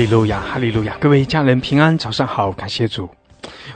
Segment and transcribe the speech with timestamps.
[0.00, 0.96] 哈利路亚，哈利路亚！
[0.98, 3.06] 各位家人平安，早上好，感谢主。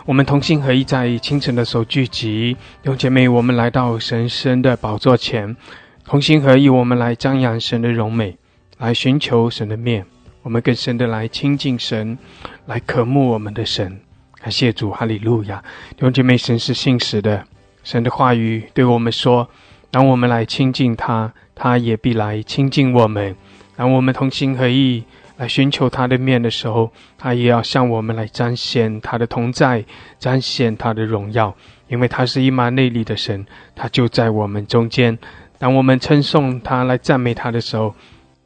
[0.06, 5.54] 我们同心合意，在清晨的时候聚集，弟兄姐妹，我们来到神圣的宝座前，
[6.06, 8.38] 同心合意，我们来张扬神的荣美，
[8.78, 10.06] 来寻求神的面，
[10.40, 12.16] 我们更深的来亲近神，
[12.64, 14.00] 来渴慕我们的神。
[14.40, 15.62] 感谢主，哈利路亚！
[15.90, 17.44] 弟兄姐妹，神是信实的，
[17.82, 19.46] 神的话语对我们说：
[19.90, 23.36] 当我们来亲近他，他也必来亲近我们。
[23.76, 25.04] 当我们同心合意。
[25.36, 29.84] 来寻求他的面的时候，他也要向我们来彰显他的同在，
[30.18, 31.54] 彰显他的荣耀，
[31.88, 35.18] 因为他是一马内利的神，他就在我们中间。
[35.58, 37.94] 当我们称颂他、来赞美他的时候，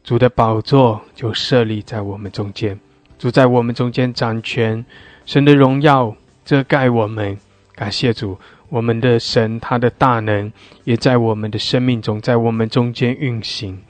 [0.04, 2.78] 主的宝座就设立在我们中间，
[3.18, 4.84] 主在我们中间掌权，
[5.26, 7.38] 神的荣耀遮盖我们。
[7.74, 8.38] 感谢主，
[8.70, 10.52] 我们的神，他的大能
[10.84, 13.82] 也在我们的生命中，在我们中间运行。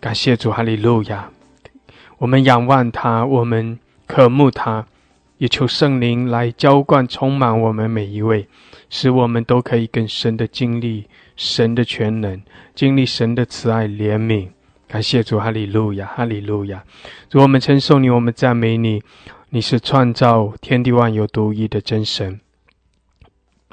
[0.00, 1.30] 感谢主，哈利路亚。
[2.24, 4.86] 我们仰望他，我们渴慕他，
[5.36, 8.48] 也求圣灵来浇灌、充满我们每一位，
[8.88, 12.40] 使我们都可以更深的经历神的全能，
[12.74, 14.48] 经历神的慈爱怜悯。
[14.88, 16.82] 感谢主，哈利路亚，哈利路亚！
[17.28, 19.02] 主，我们称颂你，我们赞美你，
[19.50, 22.40] 你是创造天地万有独一的真神。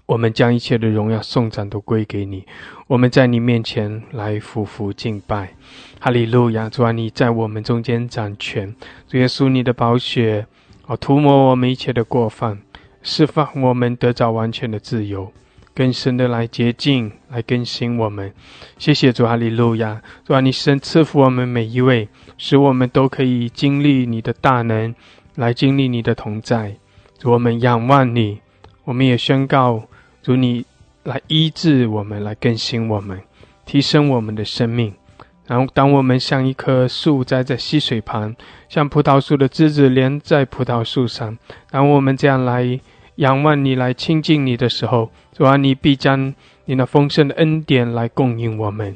[0.07, 2.45] 我们将一切的荣耀、颂赞都归给你。
[2.92, 5.53] 我们在你面前来匍匐敬拜，
[6.02, 6.67] 哈利路亚！
[6.67, 8.75] 主啊，你在我们中间掌权。
[9.07, 10.46] 主耶稣，你的宝血
[10.88, 12.59] 哦，涂抹我们一切的过犯，
[13.01, 15.31] 释放我们得着完全的自由，
[15.74, 18.34] 更深的来洁净、来更新我们。
[18.78, 20.01] 谢谢主，哈利路亚！
[20.25, 24.94] 主啊，你神赐福我们每一位，使我们都可以经历你的大能，
[25.35, 26.75] 来经历你的同在。
[27.18, 28.41] 主，我们仰望你，
[28.84, 29.84] 我们也宣告。
[30.22, 30.66] 主你
[31.03, 33.19] 来医治我们，来更新我们，
[33.66, 34.94] 提升我们的生命。
[35.47, 38.35] 然后，当我们像一棵树栽在溪水旁，
[38.69, 41.38] 像葡萄树的枝子连在葡萄树上，
[41.69, 42.79] 当我们这样来
[43.16, 46.34] 仰望你、来亲近你的时候，主啊，你必将
[46.66, 48.95] 你那丰盛的恩典来供应我们，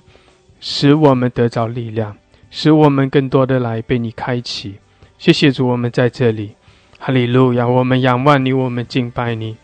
[0.62, 2.16] 使我们得着力量，
[2.50, 4.76] 使我们更多的来被你开启。
[5.18, 6.56] 谢谢主，我们在这里，
[7.00, 7.68] 哈利路亚！
[7.68, 9.58] 我们仰望你，我们敬拜你。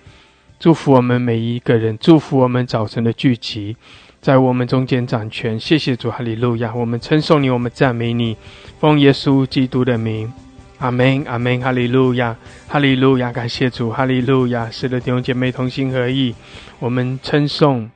[0.61, 3.75] 祝福我们每一个人，祝福我们早晨的聚集，
[4.21, 5.59] 在我们中间掌权。
[5.59, 6.71] 谢谢主，哈利路亚！
[6.75, 8.37] 我们称颂你，我们赞美你，
[8.79, 10.31] 奉耶稣基督的名，
[10.77, 13.31] 阿门，阿门，哈利路亚，哈利路亚！
[13.31, 14.69] 感谢主，哈利路亚！
[14.69, 16.35] 是的，弟兄姐妹同心合意，
[16.77, 17.89] 我们称颂，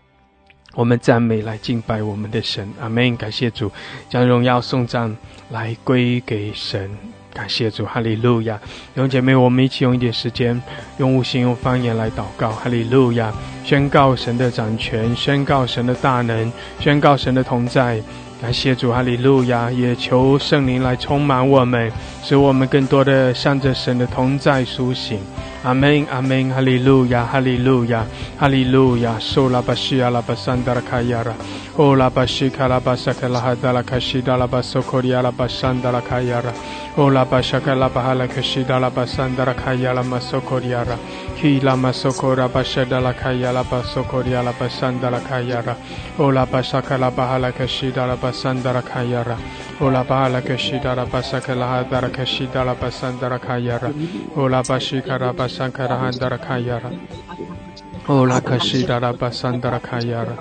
[0.73, 3.15] 我们赞美，来敬拜我们的神，阿门！
[3.15, 3.71] 感谢主，
[4.09, 5.15] 将荣耀颂赞
[5.51, 6.89] 来归给神。
[7.35, 8.57] 感谢主，哈利路亚！
[8.93, 10.59] 弟兄姐妹，我们一起用一点时间，
[10.99, 13.29] 用悟性、用方言来祷告，哈利路亚！
[13.65, 18.01] 宣告神的掌权，宣告神的大能，宣告神的同在。
[18.41, 19.69] 感谢主，哈利路亚！
[19.69, 21.91] 也求圣灵来充满我们，
[22.23, 25.19] 使我们更多的向着神的同在苏醒。
[25.65, 28.05] 阿门阿门，哈利路亚哈利路亚
[28.37, 31.33] 哈利路亚，苏拉巴西阿拉巴山达拉卡亚拉，
[31.75, 36.53] 欧拉巴西卡拉巴萨克拉哈达拉卡西达拉巴苏库里阿拉巴桑达拉卡亚拉，
[36.97, 40.95] 欧拉巴沙卡拉巴哈拉卡西达拉巴桑达拉卡亚拉马苏库里阿拉，
[41.41, 45.75] 希拉马苏库拉巴沙达拉卡亚拉巴苏库拉巴桑达拉卡亚拉，
[46.19, 49.35] 欧拉巴沙卡拉巴哈拉卡西达拉巴桑达拉卡亚拉，
[49.79, 53.89] 欧拉巴哈拉卡西达拉巴萨克拉哈达拉卡西达拉巴桑达拉卡亚拉，
[54.35, 55.49] 欧拉巴西卡拉巴。
[55.55, 56.85] संख्या रहा दर खा यार
[58.07, 60.35] Ola la bashida la basandara kaya la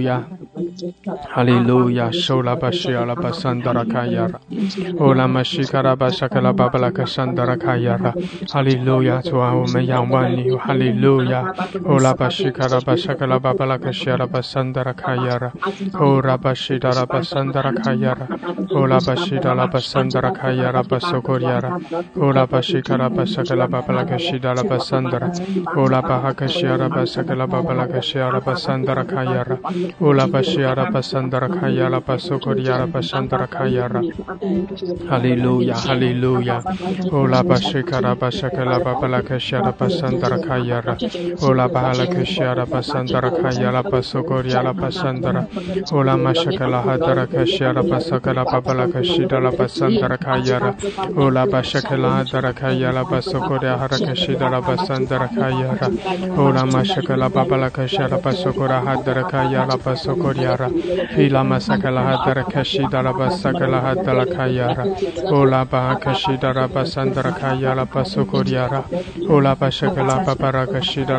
[0.00, 0.24] 亚拉，
[1.34, 1.44] 乌
[2.38, 4.38] 拉巴西达拉巴桑达拉卡亚拉
[5.26, 9.18] 巴苏库里亚拉，巴西卡拉巴巴拉卡西达拉巴桑达拉卡亚拉，乌
[9.98, 10.20] 拉巴
[11.68, 12.28] 西卡拉巴
[27.62, 28.20] 巴拉卡西
[31.28, 32.78] 达拉哈亚拉巴苏库里亚
[33.88, 34.00] 拉，
[35.08, 36.62] 哈利路亚，哈利路亚，
[37.56, 40.82] 西卡拉巴萨卡拉巴巴拉卡西拉巴桑达拉卡亚
[42.04, 43.02] 拉，乌拉巴萨
[46.50, 47.68] 卡拉
[48.42, 50.78] 巴巴拉卡西拉巴桑达拉卡亚拉，基
[52.84, 53.52] 亚拉玛苏库
[66.36, 68.68] 拉巴沙达拉卡亚拉巴苏库里亚
[69.40, 71.12] 拉巴西卡拉巴巴拉卡西，基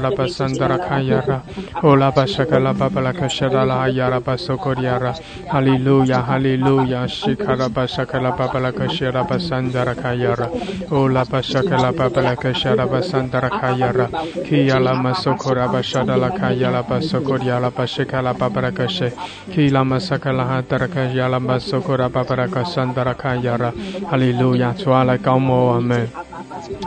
[19.73, 23.73] 拉玛萨卡拉哈达拉卡亚拉巴苏库拉巴巴拉卡桑达拉卡亚拉，
[24.07, 26.07] 哈利路亚，主啊来高摩我们。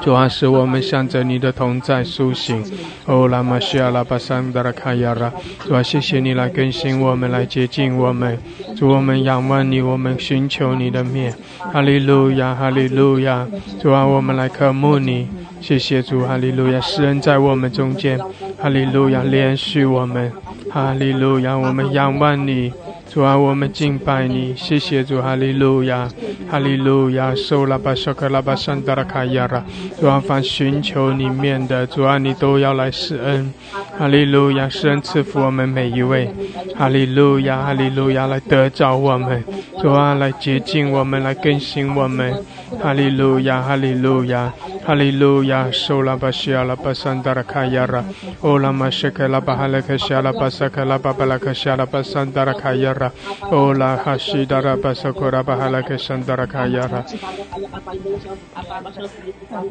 [0.00, 2.62] 主啊，使我们向着你的同在苏醒。
[3.06, 8.38] 哦，拉玛西亚拉巴桑达拉卡亚拉，主啊，谢谢你来更新我们，来接近我们。
[8.76, 11.34] 主，我们仰望你，我们寻求你的面。
[11.58, 13.46] 哈利路亚，哈利路亚。
[13.80, 15.28] 主啊，我们来渴慕你。
[15.60, 18.18] 谢谢主，哈利路亚，诗人在我们中间。
[18.58, 20.32] 哈利路亚，连续我们。
[20.70, 22.72] 哈利路亚，我们仰望你。
[23.08, 26.08] 主啊，我们敬拜你，谢谢主，哈利路亚，
[26.50, 29.64] 哈利路亚，受拉巴沙克拉巴山达拉卡亚拉，
[29.98, 33.54] 主啊，凡寻求你面的，主啊，你都要来施恩，
[33.98, 36.28] 哈利路亚，施恩赐福我们每一位，
[36.76, 39.42] 哈利路亚，哈利路亚，来得着我们，
[39.80, 42.34] 主啊，来洁净我们，来更新我们，
[42.82, 44.52] 哈利路亚，哈利路亚，
[44.84, 48.04] 哈利路亚，受拉巴西亚拉巴山达拉卡亚拉，
[48.40, 53.05] 欧拉玛什克拉巴哈勒克西亚拉巴萨克拉巴巴拉克西亚拉巴山达拉卡亚拉。
[53.50, 57.04] Ola hashidara basokora bahala keshandara kayara.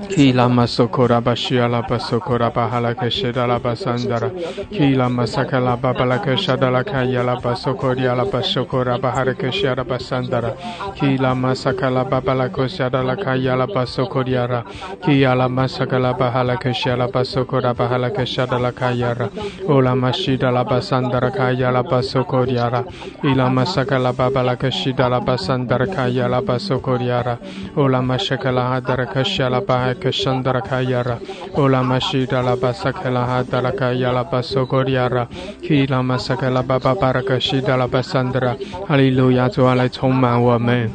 [0.09, 4.29] Kila masokora bashiala basokora bahala keshedala basandara.
[4.69, 10.55] Kila masakala babala keshadala kayala basokoria la basokora bahara keshara basandara.
[10.95, 14.63] Kila masakala babala koshadala kayala basokoriara.
[15.03, 19.29] Kila masakala bahala keshara basokora bahala keshadala kayara.
[19.67, 22.85] Ola mashidala basandara kayala basokoriara.
[23.25, 27.39] Ila masaka la baba la kashida la basandara kaya la basokoriara.
[27.75, 31.19] Ola mashaka la hadara kasha la baha kashandara kayara.
[31.55, 35.27] Ola mashida la basaka la hadara kaya la basokoriara.
[35.61, 38.55] Kila masaka la baba baraka shida la basandara.
[38.87, 40.91] 哈利路亚，主啊，来充满我们。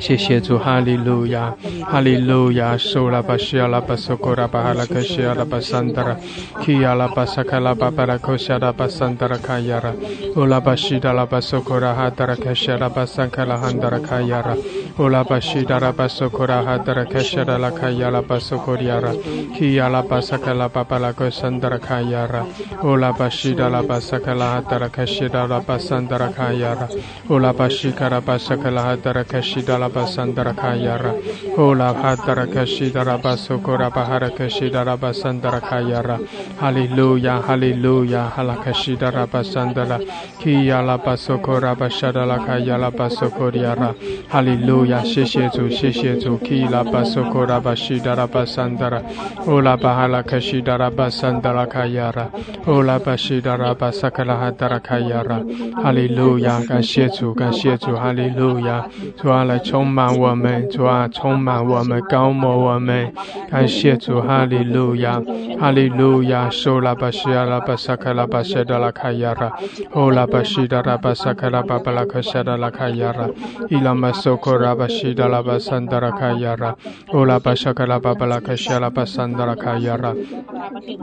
[0.00, 1.54] 谢谢主，哈利路亚，
[1.84, 6.16] 哈利路亚，苏拉巴西亚拉巴苏库拉巴哈拉克西亚拉巴桑达拉，
[6.64, 9.92] 基亚拉巴萨卡拉巴巴拉克西亚拉巴桑达拉卡亚拉，
[10.36, 14.56] 乌拉巴西达拉巴苏库拉哈达拉克西亚拉巴桑卡拉汉达拉卡亚拉，
[14.98, 19.12] 乌拉巴西达拉巴苏库拉哈达拉克西亚拉卡亚拉巴苏库亚拉，
[19.58, 22.44] 基亚拉巴萨卡拉巴巴拉克桑达拉卡亚拉，
[22.82, 26.88] 乌拉巴西达拉巴萨卡拉哈达拉克西亚拉巴桑达拉卡亚拉，
[27.28, 29.89] 乌拉巴西卡拉巴萨卡拉哈达拉克西达拉。
[29.90, 31.12] 巴桑达拉卡亚拉，
[31.54, 36.18] 呼拉哈达拉卡西达拉巴苏库拉巴哈拉卡西达拉巴桑达拉卡亚拉，
[36.58, 39.98] 哈利路亚，哈利路亚，哈拉卡西达拉巴桑达拉，
[40.38, 43.94] 基亚拉巴苏库拉巴沙达拉卡亚拉巴苏库里亚拉，
[44.28, 49.00] 哈利路亚，谢谢主，谢谢主，基拉巴苏库拉巴西达拉巴桑达拉，
[49.36, 52.28] 呼拉巴哈拉卡西达拉巴桑达拉卡亚拉，
[52.64, 55.40] 呼拉巴西达拉巴萨卡拉哈达拉卡亚拉，
[55.82, 59.58] 哈利路亚，感谢主，感谢主，哈利路亚，主啊来。
[59.70, 63.12] 充满我们，主啊，充满我们，高摩我们，
[63.48, 65.22] 感谢主，哈利路亚，
[65.60, 69.52] 哈利路亚，受拉巴西亚拉巴萨卡拉巴谢达拉卡亚拉，
[69.92, 73.28] 欧拉巴西达拉巴萨卡拉巴巴拉克谢达拉卡亚拉，
[73.68, 76.74] 伊拉马索库拉巴西达拉巴桑达拉卡亚拉，
[77.12, 80.12] 欧拉巴萨卡拉巴巴拉克谢拉巴桑达拉卡亚拉，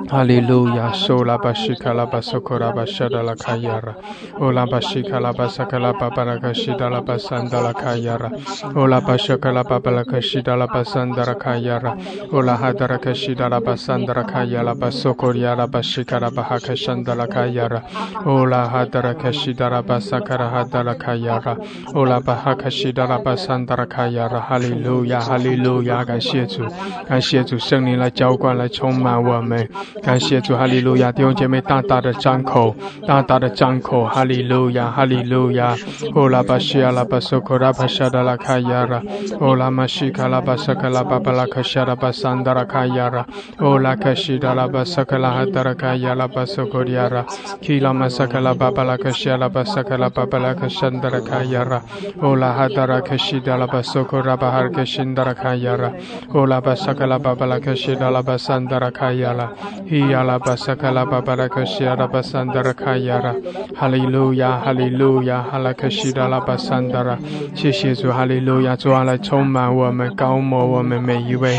[0.09, 3.95] 哈利路亚，受拉巴西卡拉巴索库拉巴谢达拉卡亚拉，
[4.41, 8.29] 欧拉巴西卡拉巴萨卡拉巴巴拉克西达拉巴桑达拉卡亚拉。
[8.75, 11.97] Ola bashaka la babala kashida la basandara kayara.
[12.31, 17.83] Ola hadara kashida la basandara kayala basokoria la bashika la bahaka shandala kayara.
[18.25, 21.57] Ola hadara kashida la basakara hadala kayara.
[21.93, 24.41] Ola bahaka shida la basandara kayara.
[24.41, 26.65] Hallelujah, Hallelujah，感谢主，
[27.07, 29.67] 感谢主圣灵来浇灌，来充满我们。
[30.01, 35.75] 感谢主，哈利路亚，弟兄姐妹大大的张口，大大的张口，哈利路亚，哈利路亚。
[36.13, 38.47] Ola bashia la basokora bashada la kayara.
[38.47, 39.03] 卡亚拉，
[39.41, 43.25] 欧拉玛西卡拉巴萨卡拉巴巴拉卡夏拉巴桑达拉卡亚拉，
[43.59, 47.25] 欧拉卡西达拉巴萨卡拉哈达拉卡亚拉巴索科里亚拉，
[47.61, 51.81] 基拉玛萨卡拉巴巴拉卡夏拉巴萨卡拉巴巴拉卡山达拉卡亚拉，
[52.21, 55.91] 欧拉哈达拉卡西达拉巴索科拉巴哈卡辛达拉卡亚拉，
[56.33, 59.51] 欧拉巴萨卡拉巴巴拉卡西达拉巴桑达拉卡亚拉，
[59.87, 63.35] 伊亚拉巴萨卡拉巴巴拉卡西拉巴桑达拉卡亚拉，
[63.75, 67.17] 哈利路亚，哈利路亚，哈拉卡西达拉巴桑达拉，
[67.53, 71.57] 谢谢主，哈利路亚，主啊来充满我们，高摩我们每一位，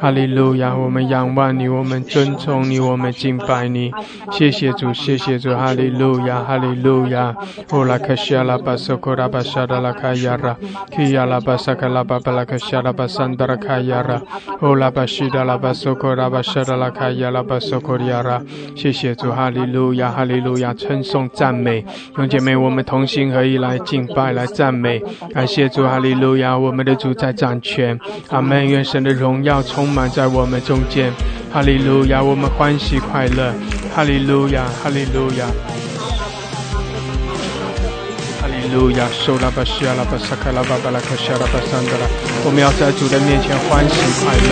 [0.00, 3.90] 哈利路亚，我们仰望你，我们尊崇你，我们敬拜你，
[4.32, 7.34] 谢谢主，谢谢主，哈利路亚，哈利路亚，
[7.70, 10.56] 欧拉卡西拉巴索科拉巴沙达拉卡亚拉，
[10.96, 14.20] 基亚拉巴萨卡拉巴巴拉卡西拉巴桑达拉卡亚拉，
[14.60, 18.42] 欧拉巴西达拉巴索科拉巴沙达拉卡亚拉巴索科亚拉，
[18.74, 21.84] 谢谢主，哈利路亚，哈利路亚，称颂赞美，
[22.14, 27.98] 兄姐妹，我们同心合一来敬拜，来赞美，感谢主，哈利路亚，我们的主在掌权，
[28.28, 31.10] 阿门，愿神的荣耀充满在我们中间，
[31.52, 33.52] 哈利路亚，我们欢喜快乐，
[33.94, 35.46] 哈利路亚，哈利路亚。
[38.40, 42.06] 哈利路亚，受拉巴西亚拉巴萨卡拉巴巴拉克西亚拉巴桑德拉，
[42.44, 44.50] 我们要在主的面前欢喜快乐。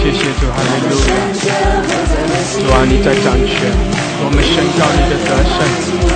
[0.00, 1.12] 谢谢主，哈利路亚。
[2.62, 3.68] 主啊，你在掌权，
[4.24, 5.58] 我们宣告你的得胜。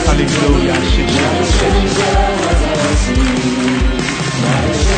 [0.06, 1.60] 哈利路亚，谢谢主，谢
[4.88, 4.91] 谢。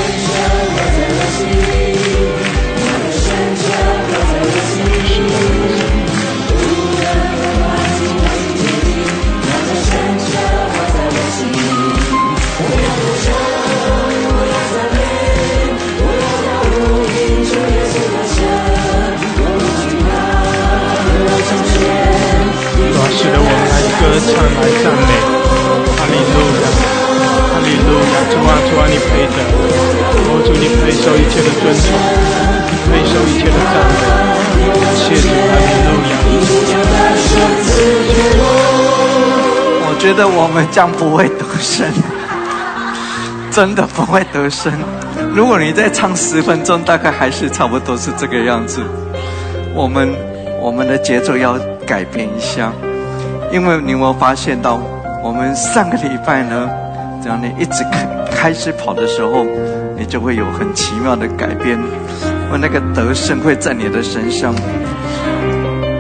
[24.27, 25.11] 唱，来赞美，
[25.97, 26.65] 哈利路亚，
[27.51, 29.37] 哈利路亚，主啊，主啊，你配得，
[30.27, 31.87] 我，主你配受一切的尊崇，
[32.89, 36.13] 配受一切的赞美，谢主，哈利路亚。
[39.87, 41.87] 我觉得我们将不会得胜，
[43.51, 44.73] 真的不会得胜。
[45.35, 48.83] 如果你再唱十分钟，大概还是差不多是这个样子。
[49.75, 50.15] 我们
[50.61, 52.73] 我们的节奏要改变一下。
[53.55, 54.83] 因为你有没有发现到，
[55.23, 56.69] 我们上个礼拜呢，
[57.23, 59.47] 只要你一直开开始跑的时候，
[59.97, 61.79] 你就会有很奇妙的改变，
[62.51, 64.53] 我那个得胜会在你的身上。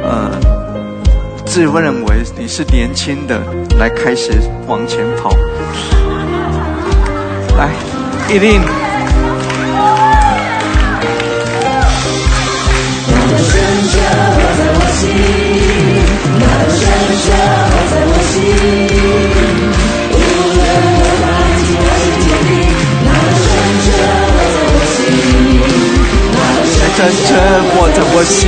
[0.02, 0.32] 呃，
[1.46, 3.40] 自认为你是年轻的，
[3.78, 4.32] 来开始
[4.66, 5.30] 往前跑，
[7.56, 7.68] 来，
[8.28, 8.60] 一定。
[27.04, 27.36] 圣者
[27.68, 28.40] 活在我心，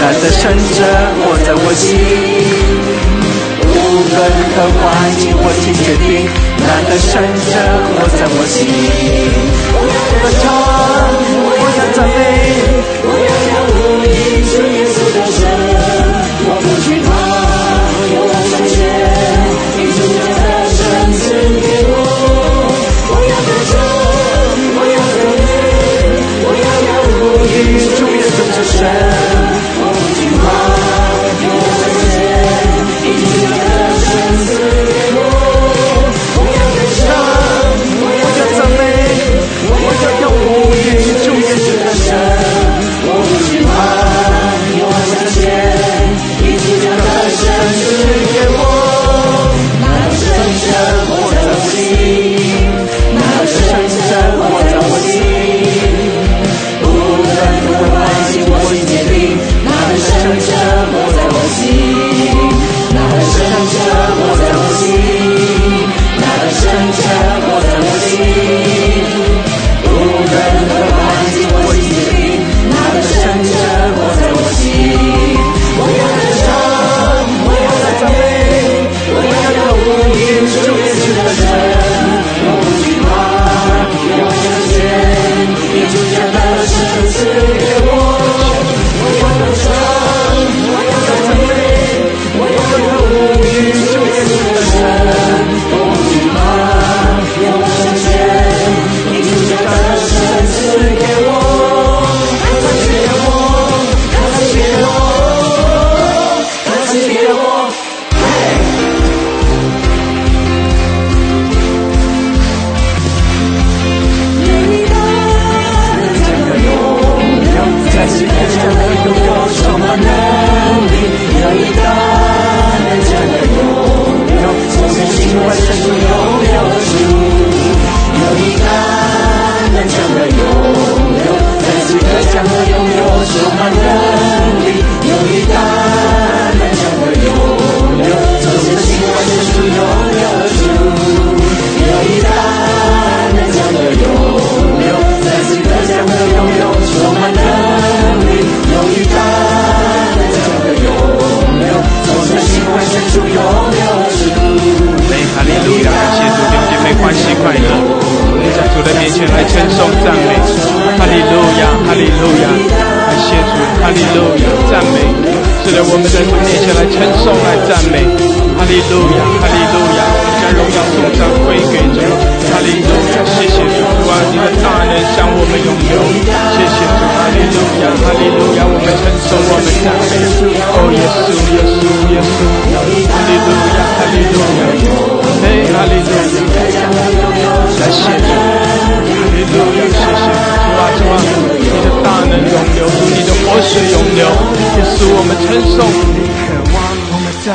[0.00, 0.80] 那的圣者
[1.20, 1.86] 活在我心。
[3.60, 3.68] 无
[4.08, 4.16] 论
[4.56, 4.82] 何环
[5.18, 6.08] 境或境决定，
[6.56, 7.52] 那的圣者
[7.92, 8.58] 活在我心。
[9.76, 9.78] 我
[10.24, 10.48] 要唱，
[11.60, 12.18] 我要赞美，
[28.80, 29.29] 稣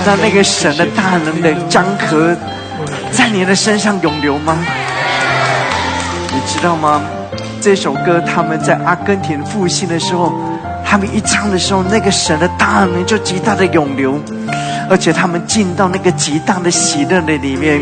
[0.05, 2.35] 让那个神的大能的江河
[3.11, 4.57] 在你的身上涌流吗？
[6.31, 7.01] 你知道吗？
[7.61, 10.33] 这首歌他们在阿根廷复兴的时候，
[10.85, 14.19] 他们一唱的时候，那个神的大能就极大的涌流，
[14.89, 17.81] 而且他们进到那个极大的喜乐的里面。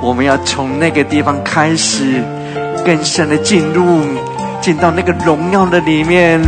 [0.00, 2.22] 我们要从那个地方开始，
[2.84, 4.00] 更深的进入，
[4.60, 6.40] 进到那个荣耀的里面。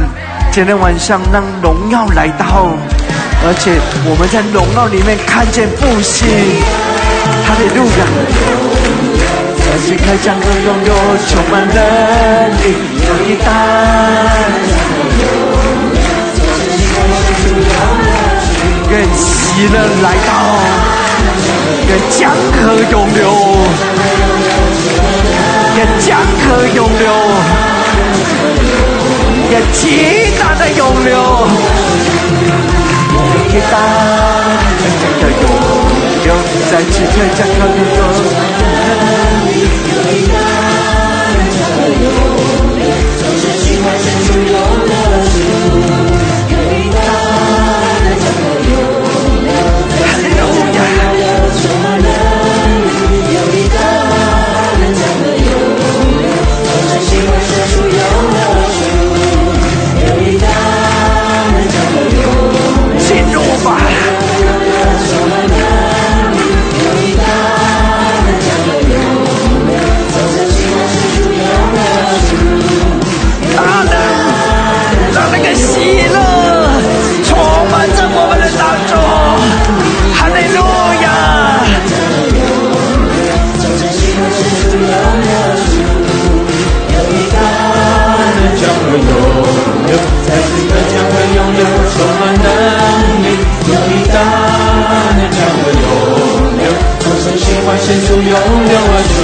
[0.57, 2.67] 今天晚上让荣耀来到，
[3.45, 3.77] 而且
[4.09, 6.27] 我们在荣耀里面看见复兴。
[7.45, 8.09] 哈利路亚！
[9.61, 10.97] 在此刻将和拥有
[11.29, 11.77] 充满能
[12.57, 12.73] 力，
[13.05, 13.53] 有一大
[18.89, 20.33] 愿喜乐来到，
[21.87, 23.29] 愿江河永流，
[25.77, 27.13] 愿江河永流，
[29.49, 29.81] 个极
[30.41, 31.15] 大的涌流，
[33.13, 33.75] 有一大
[35.21, 35.45] 的涌
[36.25, 36.27] 流，
[36.71, 37.99] 在此刻将和涌流。
[98.37, 99.15] 深处涌流而出。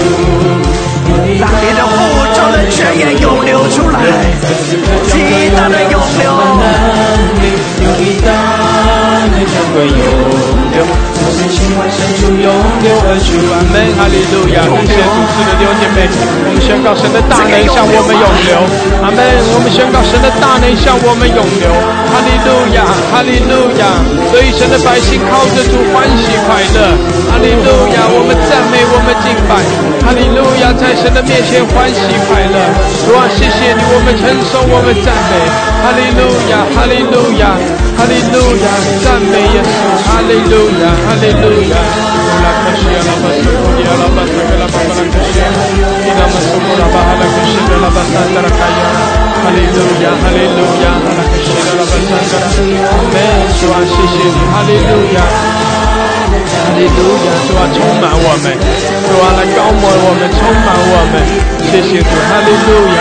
[1.38, 1.92] 让你的护
[2.34, 3.96] 照的泉眼涌流出来，
[5.08, 5.12] 极
[5.56, 6.24] 大的涌流。
[9.72, 10.04] 会永
[10.72, 10.84] 流，
[11.16, 12.48] 从身心换深处涌
[12.84, 13.40] 流而出。
[13.52, 14.68] 阿门，哈利路亚！
[14.68, 18.52] 感谢主赐的弟兄姐妹，我们宣告神的大能向我们涌流。
[19.00, 19.20] 阿门，
[19.52, 21.66] 我们宣告神的大能向我们涌流。
[22.12, 24.04] 哈利路亚，哈利路亚！
[24.28, 26.92] 所以神的百姓靠着主欢喜快乐。
[27.32, 29.56] 哈利路亚，我们赞美，我们敬拜。
[30.04, 32.56] 哈利路亚，在神的面前欢喜快乐。
[33.08, 35.32] 主啊，谢谢你，我们承受，我们赞美。
[35.80, 37.56] 哈利路亚，哈利路亚，
[37.96, 38.66] 哈利路亚，
[39.02, 40.02] 赞美耶稣。
[40.06, 41.74] 哈利路亚，哈利路亚。
[42.42, 45.00] 拉克西亚拉巴苏库迪亚拉巴萨格拉巴巴拉
[56.32, 56.72] 哈。
[56.76, 58.44] 利路亚，主啊，充满我们，
[59.06, 61.14] 主啊，来高摩我们，充满我们，
[61.68, 63.00] 谢谢主，哈利路亚，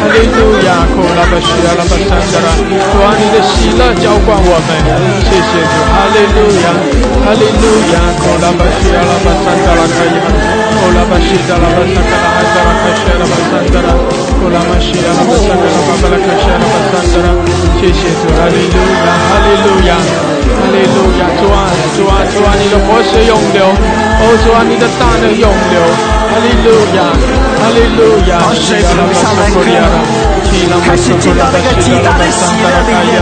[0.00, 4.68] 哈利路亚，库拉巴西亚拉巴山达拉，主啊，你的喜乐浇灌我们，
[5.24, 6.66] 谢谢主，哈利路亚，
[7.24, 10.18] 哈利路亚，库拉巴西亚拉巴山达拉卡亚，
[10.74, 13.23] 库拉巴西达拉巴萨卡拉哈达拉卡西亚
[22.94, 25.82] 活水涌流，哦，主啊，你的大能永流，
[26.30, 27.02] 哈利路亚，
[27.58, 29.66] 哈利路亚，水腾上来喝，
[30.86, 33.18] 开始进到那个极大的喜乐里面，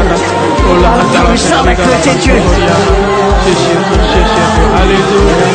[1.16, 2.37] 腾上来喝进去。
[2.37, 5.48] 谢谢主，谢谢主，哈利路亚，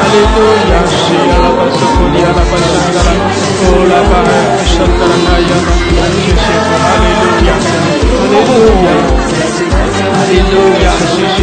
[0.00, 0.40] 哈利路
[0.72, 3.12] 亚，是呀拉巴斯库利亚拉巴圣达拉，
[3.60, 4.16] 哦拉巴
[4.64, 5.52] 圣达拉卡亚，
[6.24, 7.52] 谢谢主，哈利路亚，
[8.16, 8.96] 哈利路亚，
[10.28, 11.40] 利路亚，谢谢。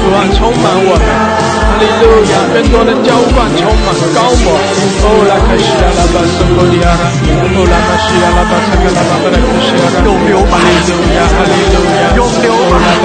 [0.00, 4.56] 主啊，充满我们，哈利路亚，更多的浇灌，充满高我，
[5.04, 6.88] 哦拉卡西亚拉巴圣库利亚。
[6.96, 7.12] 拉，
[7.52, 8.24] 哦拉巴西亚。
[8.32, 12.88] 拉巴圣达拉巴巴拉卡西亚拉，永流吧，哈利路亚，哈利路亚，永流吧，拉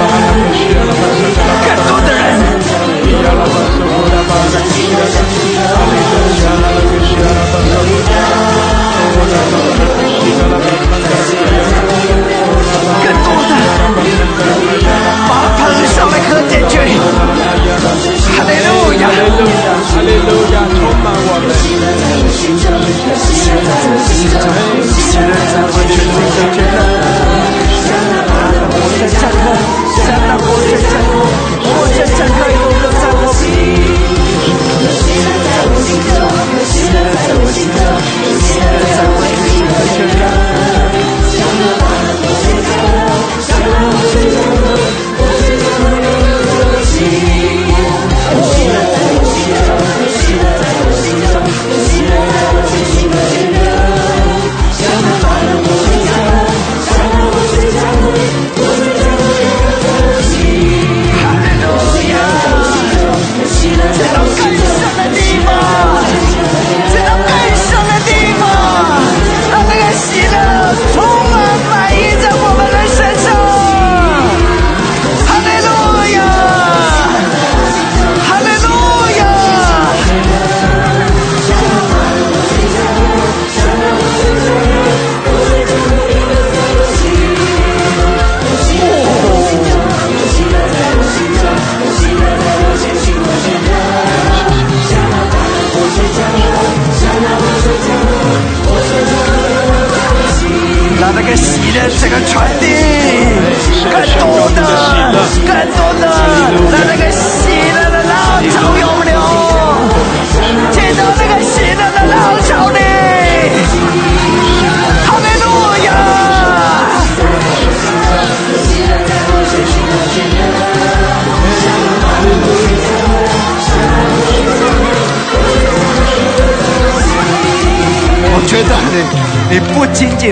[0.56, 1.60] 西亚拉巴圣达拉。
[1.60, 2.40] 更多的人，
[13.02, 13.52] 更多的
[15.28, 15.60] 把它捧
[15.94, 16.74] 上来喝进去。
[18.32, 21.46] 哈利路亚，哈利路亚，哈利路亚，充满我们。
[28.74, 29.44] 我在战后，
[29.96, 31.12] 战到我在战后，
[31.62, 33.42] 我在战后有个战后比。
[34.42, 35.41] 在到更深的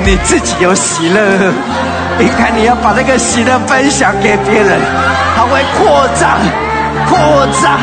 [0.05, 1.21] 你自己有喜乐，
[2.21, 4.79] 应该你要把那个喜乐分享给别人，
[5.37, 6.39] 它会扩张、
[7.09, 7.79] 扩张、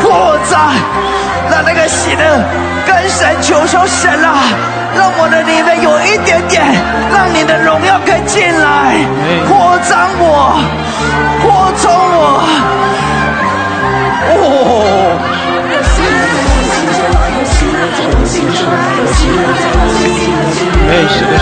[0.00, 0.72] 扩张，
[1.50, 2.44] 让那个喜乐
[2.86, 4.35] 跟神求求神啊，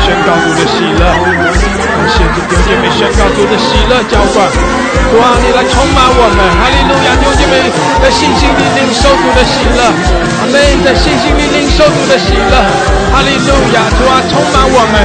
[0.05, 7.17] 宣告主的喜乐，感谢主弟兄妹宣告主的喜乐浇灌，主啊，你来充满我们，哈利路亚！
[7.17, 7.73] 弟兄妹
[8.05, 10.61] 在信心里领受主的喜乐，阿门！
[10.85, 12.53] 在信心里领受主的喜乐，
[13.17, 13.81] 哈利路亚！
[13.97, 15.01] 主啊，充满我们，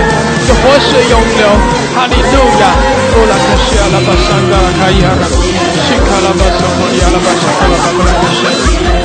[0.51, 1.47] 有活水涌流，
[1.95, 2.67] 哈利路亚！
[3.15, 8.43] 哦拉克西阿拉巴山达拉卡伊阿拉，西卡拉巴索摩利阿拉巴沙卡拉巴布拉克什，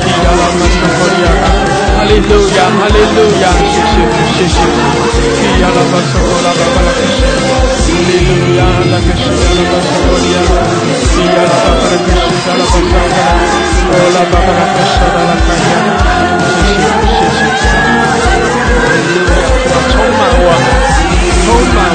[0.03, 1.64] 伊阿拉巴索摩利阿拉。
[2.05, 3.97] 哈利路亚，哈利路亚，谢谢主，
[4.37, 4.63] 谢谢主。
[5.41, 10.37] 伊呀拉巴索罗拉巴巴拉克什，哈利路亚，拉克什呀拉巴索罗利亚，
[11.01, 13.25] 伊呀拉巴巴拉克什呀拉巴萨卡拉，
[13.89, 15.73] 哦拉巴巴拉克什达拉卡呀，
[16.45, 17.01] 谢谢主，
[17.33, 17.73] 谢谢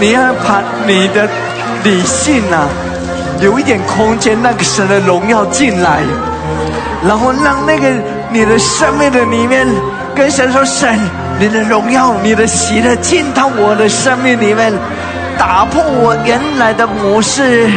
[0.00, 1.28] 你要把你的
[1.84, 2.66] 理性啊，
[3.38, 6.00] 留一点空间，那个神的荣耀进来，
[7.06, 7.86] 然后让那个
[8.30, 9.66] 你的生命的里面
[10.14, 10.98] 跟神说：“神，
[11.38, 14.72] 你的荣耀，你的喜乐进到我的生命里面，
[15.38, 17.68] 打破我原来的模式，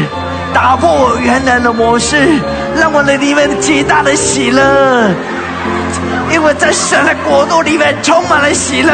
[0.53, 2.39] 打破我原来的模式，
[2.79, 5.11] 让我的里面极大的喜乐。”
[6.31, 8.91] 因为在神的国度里面充满了喜乐，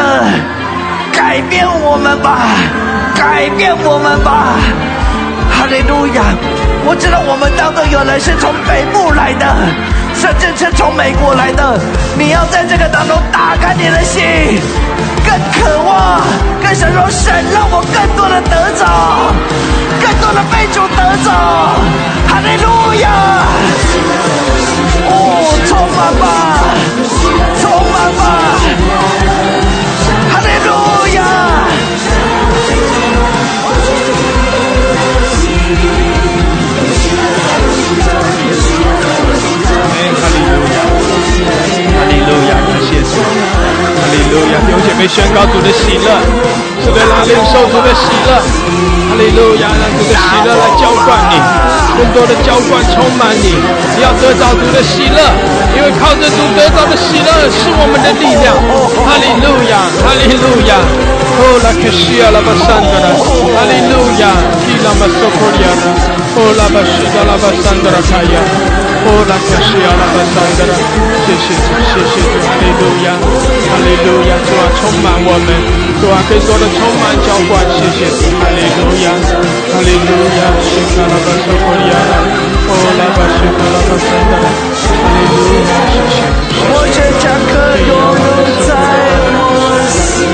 [1.14, 2.40] 改变我们吧，
[3.16, 4.56] 改变我们吧，
[5.52, 6.24] 哈利路亚！
[6.86, 9.46] 我知道我们当中有人是从北部来的，
[10.16, 11.80] 甚至是从美国来的。
[12.18, 14.24] 你要在这个当中打开你的心，
[15.26, 16.22] 更渴望
[16.64, 18.86] 更想说：“神，让我更多的得着，
[20.00, 21.30] 更多的被主得着。”
[22.28, 23.10] 哈利路亚！
[25.12, 25.14] 哦，
[25.68, 26.59] 充满吧！
[44.28, 44.60] 路亚！
[44.66, 46.08] 弟兄姐妹宣告主的喜乐，
[46.84, 48.30] 是的，让领受主的喜乐，
[49.08, 51.36] 哈利路亚，让主的喜乐来浇灌你，
[51.98, 53.56] 更多的浇灌充满你，
[53.96, 55.20] 你要得到主的喜乐。
[55.76, 58.58] 因为靠着主得到的喜乐是我们的力量，
[59.06, 60.76] 哈利路亚，哈利路亚，
[61.40, 63.14] 哦拉克西亚拉巴桑德拉，
[63.54, 64.34] 哈利路亚，
[64.66, 65.70] 基拉马索库利亚，
[66.36, 68.36] 哦拉巴西达拉巴桑德拉卡亚，
[69.02, 70.74] 哦拉克西亚拉巴桑德拉，
[71.24, 75.50] 谢谢主，谢谢主，哈利路亚，哈利路亚，主啊充满我们，
[76.00, 79.16] 主啊更多的充满浇灌，谢谢主，哈利路亚，
[79.72, 81.96] 哈利路亚，西达拉巴索库利亚，
[82.68, 85.80] 哦拉巴西达拉巴桑德拉，哈利路亚。
[86.60, 86.76] 我
[87.50, 87.56] 可
[87.88, 88.30] 拥有
[88.68, 88.70] 在
[89.40, 90.28] 我心，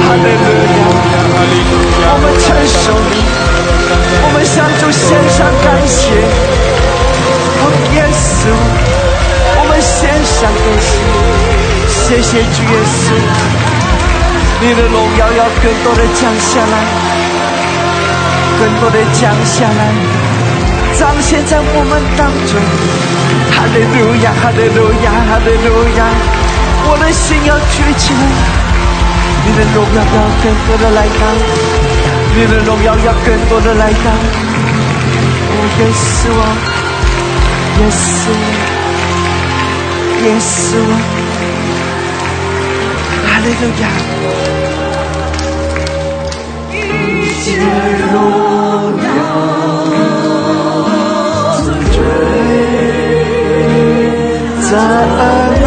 [0.00, 2.08] 哈利路亚，哈利路亚。
[2.08, 3.12] 我们承受你，
[4.24, 6.87] 我们向主献上感谢。
[7.98, 8.46] 耶稣，
[9.58, 10.94] 我们献上感谢，
[11.90, 13.10] 谢谢主耶稣，
[14.62, 16.74] 你的荣耀要更多的降下来，
[18.58, 19.82] 更多的降下来。
[20.94, 22.54] 彰显在我们当中，
[23.54, 26.00] 哈利路亚，哈利路亚，哈利路亚！
[26.90, 28.22] 我的心要举起来，
[29.44, 31.22] 你的荣耀要更多的来到，
[32.34, 34.06] 你的荣耀要更多的来到。
[35.50, 36.42] 我，耶稣啊，
[37.78, 38.30] 耶稣，
[40.24, 40.66] 耶稣，
[43.24, 43.84] 哈利路亚！
[46.72, 46.74] 一
[47.40, 47.46] 切
[48.12, 48.14] 荣
[49.06, 49.08] 耀。
[54.70, 54.72] 在
[55.62, 55.64] 美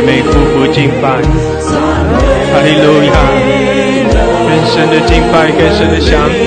[0.00, 3.12] 姐妹夫妇敬拜，哈利路亚！
[4.48, 6.40] 更深的敬拜，更深的降服，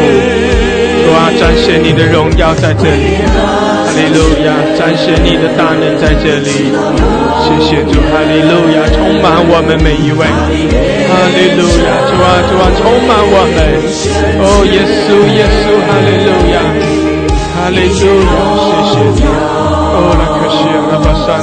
[1.05, 4.57] 主啊，展现你的荣耀在这里，哈利路亚！
[4.75, 6.73] 展现你的大能在这里，
[7.45, 8.89] 谢谢主，哈利路亚！
[8.89, 11.93] 充满我们每一位，哈利路亚！
[12.09, 13.61] 主啊，主啊，充满我们，
[14.41, 16.57] 哦，耶稣，耶稣，哈利路亚，
[17.53, 18.33] 哈利路亚！
[18.65, 21.37] 谢谢主，哦，拉克西阿拉巴桑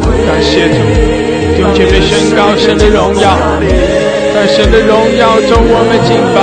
[0.00, 1.29] 德，感谢主。
[1.58, 3.36] 用前面宣告神的荣耀，
[4.34, 6.40] 在神的荣耀中我们敬拜。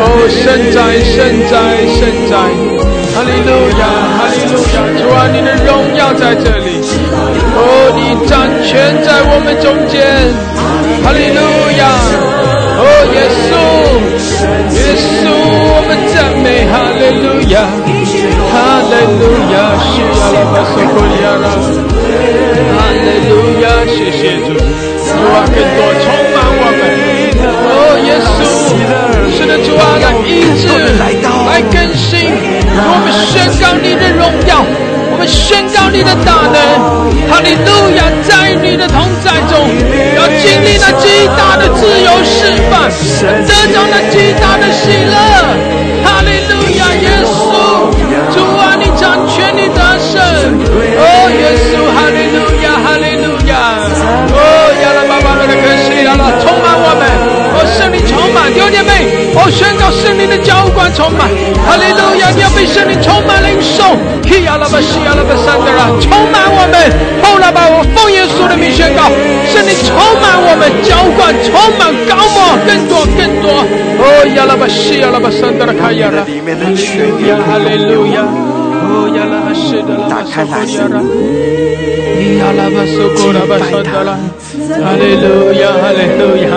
[0.00, 1.16] 哦，圣在，圣
[1.48, 1.56] 在，
[1.96, 2.36] 圣在，
[3.14, 3.84] 哈利路亚，
[4.16, 6.68] 哈利路亚，主啊，你的荣耀在这里。
[7.54, 7.60] 哦，
[7.96, 9.96] 你掌权在我们中间，
[11.02, 11.40] 哈利路
[11.78, 12.57] 亚。
[12.80, 13.50] 哦，耶稣，
[14.70, 17.66] 耶稣，我们赞美，哈利路亚，
[18.52, 18.54] 哈
[18.86, 21.46] 利路亚，是阿拉巴索库利亚拉。
[22.70, 23.30] 哈利路
[23.62, 26.77] 亚，谢谢主，主啊，更多充满我们。
[27.64, 28.38] 哦，耶稣，
[29.34, 30.68] 是的，主啊，来医治，
[30.98, 32.30] 来更新，
[32.74, 34.64] 我们宣告你的荣耀，
[35.10, 36.56] 我们宣告你的大能。
[37.28, 39.68] 哈利路亚，在你的同在中，
[40.16, 42.88] 要经历那极大的自由释放，
[43.46, 45.16] 得着那极大的喜乐。
[46.04, 47.90] 哈利路亚，耶稣，
[48.32, 50.18] 主啊，你掌权，你得胜。
[50.96, 51.04] 哦，
[51.36, 52.57] 耶稣。
[58.06, 61.28] 充满，弟兄姐妹，我宣告圣灵的浇灌充满，
[61.64, 62.30] 哈利路亚！
[62.34, 63.94] 你要被圣灵充满领受，
[64.26, 66.74] 希亚拉巴西亚拉巴山德拉，充满我们。
[67.22, 69.10] 后来把我奉耶稣的名宣告，
[69.52, 73.62] 圣灵充满我们，浇灌，充满高莫，更多更多。
[74.02, 80.18] 哦，亚拉巴西亚拉巴山德拉卡亚拉，哈利路亚，哦，亚拉巴西德拉
[84.68, 86.50] 哈利路亚，哈利路亚。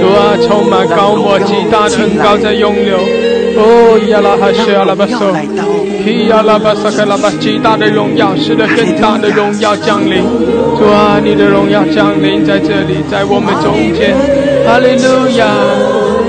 [0.00, 2.98] 主啊，充满高莫，极大的恩高在涌流。
[3.56, 5.32] 哦，亚拉哈西亚拉巴索，
[6.04, 10.24] 希亚拉巴萨克拉巴，极大的荣耀，使得更大的荣耀降临。
[10.76, 14.12] 主啊，你的荣耀降临在这里，在我们中间。
[14.66, 15.46] 哈利路亚，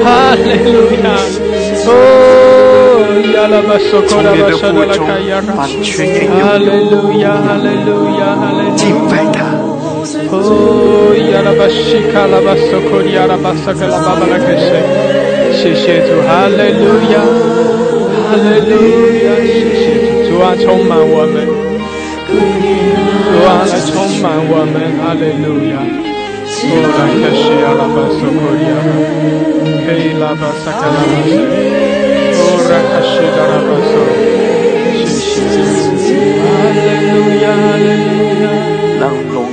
[0.04, 1.10] 哈利路亚。
[1.88, 1.92] 哦，
[3.34, 5.66] 亚拉巴索克拉巴沙德拉卡亚拉，哈
[6.60, 8.76] 利路亚，哈利路亚，哈利路亚。
[8.76, 9.45] 敬拜他。
[10.30, 14.70] 哦，亚拉巴西卡拉巴索库亚拉巴萨克拉巴巴拉克什。
[15.58, 17.18] 谢谢主，哈利路亚，
[18.30, 18.72] 哈利路
[19.26, 21.42] 亚，谢谢主，主啊充满我们，
[22.30, 25.82] 主啊来充满我们，哈利路亚。
[26.38, 28.46] 哦，拉克西亚拉巴索库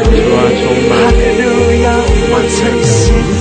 [0.00, 0.08] basso.
[0.10, 1.19] 主啊，充满哈利路亚，
[2.62, 3.39] 我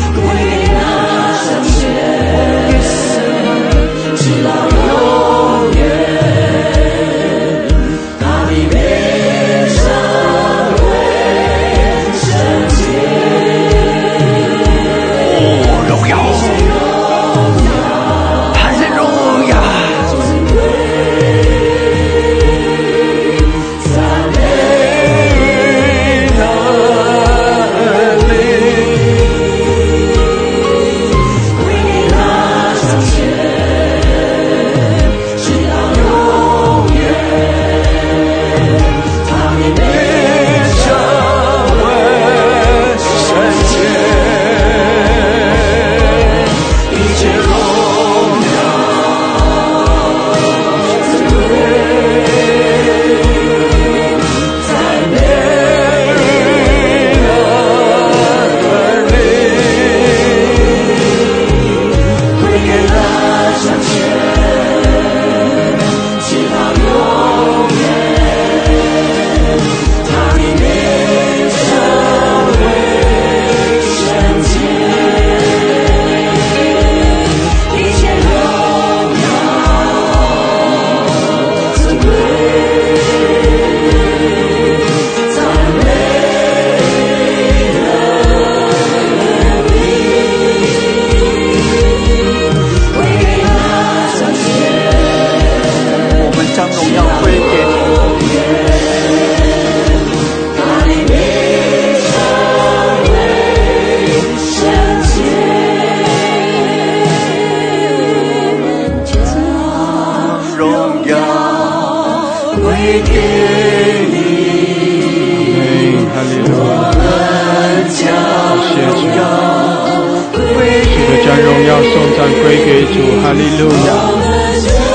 [121.59, 123.89] 荣耀颂赞归给主，哈利路亚，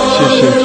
[0.09, 0.41] 谢谢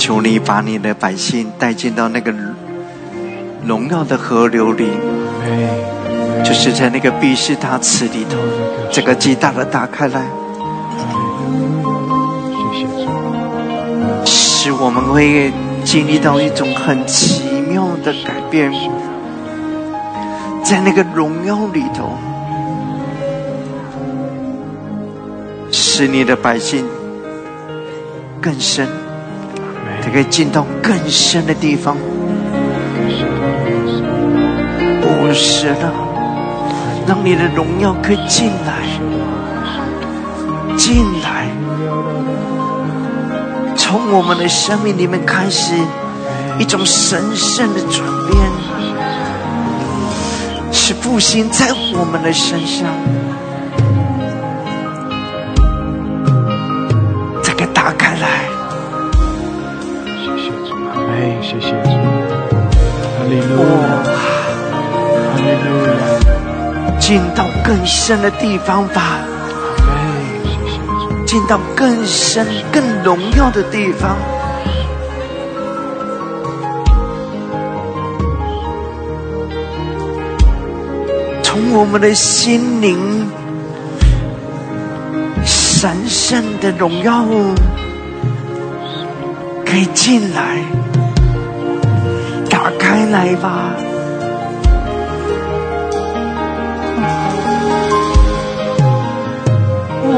[0.00, 2.32] 求你把你的百姓带进到那个
[3.66, 4.88] 荣耀的河流里，
[6.42, 8.38] 就是在那个必是大池里头，
[8.90, 10.24] 这个极大的打开来，
[14.24, 15.52] 使我们会
[15.84, 18.72] 经历到一种很奇妙的改变，
[20.64, 22.14] 在那个荣耀里头，
[25.70, 26.86] 使你的百姓
[28.40, 28.88] 更深，
[30.10, 31.96] 阿他可以进到更深的地方。
[35.00, 35.92] 不是的，
[37.06, 38.74] 让你的荣耀可以进来，
[40.76, 41.46] 进来，
[43.76, 45.72] 从我们的生命里面开始
[46.58, 48.36] 一种神圣的转变，
[50.72, 52.88] 是复兴在我们的身上，
[67.10, 69.18] 进到更深的地方吧。
[69.84, 74.16] 阿门，谢谢主，进到更深、更荣耀的地方。
[81.42, 83.28] 从我们的心灵
[85.44, 87.24] 神圣的荣耀
[89.66, 90.62] 可以进来，
[92.48, 93.74] 打开来吧。
[100.12, 100.16] 哦。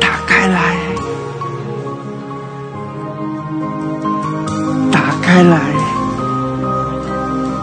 [0.00, 0.58] 打开来，
[4.92, 5.58] 打开来，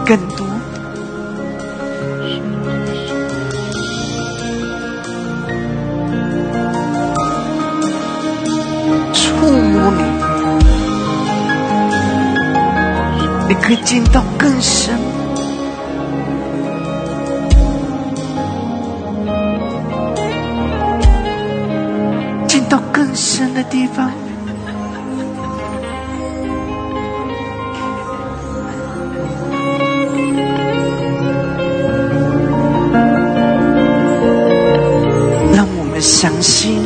[0.06, 0.43] 更多。
[13.66, 14.94] 可以进到更深。
[22.46, 24.10] 进到更深的地方。
[35.54, 36.82] 让我们相信，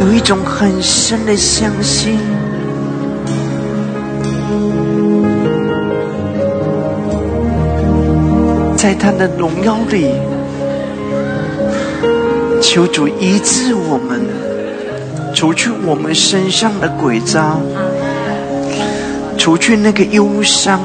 [0.00, 2.18] 有一种很深深的相信，
[8.74, 10.14] 在他的荣耀里。
[12.58, 14.26] 求主医治我们，
[15.34, 17.58] 除去我们身上的鬼渣，
[19.36, 20.80] 除去那个忧伤，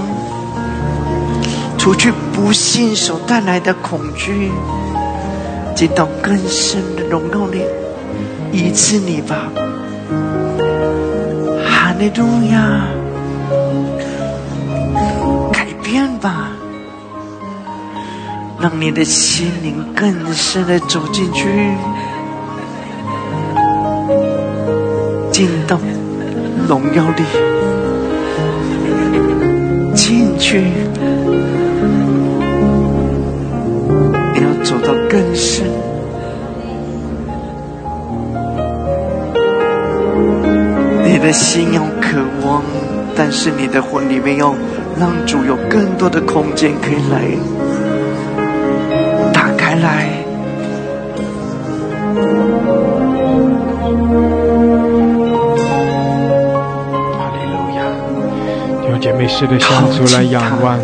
[1.78, 4.52] 除去不幸所带来的恐惧，
[5.74, 7.62] 进到更深的荣耀里，
[8.52, 9.50] 医治你吧，
[12.00, 12.88] 利路亚，
[15.52, 16.48] 改变吧。
[18.62, 21.74] 让你的心灵更深的走进去，
[25.30, 25.78] 进到
[26.68, 27.24] 荣耀里
[29.94, 30.38] 进。
[30.40, 30.62] 去，
[34.34, 35.66] 你要走到更深。
[41.04, 41.74] 你的心
[43.16, 44.54] 但是你的魂里面要
[45.00, 47.22] 让主有更多的空间可以来
[49.34, 50.10] 打开来。
[57.14, 57.80] 哈利路亚！
[58.82, 60.80] 弟兄姐妹，试着向主来仰望，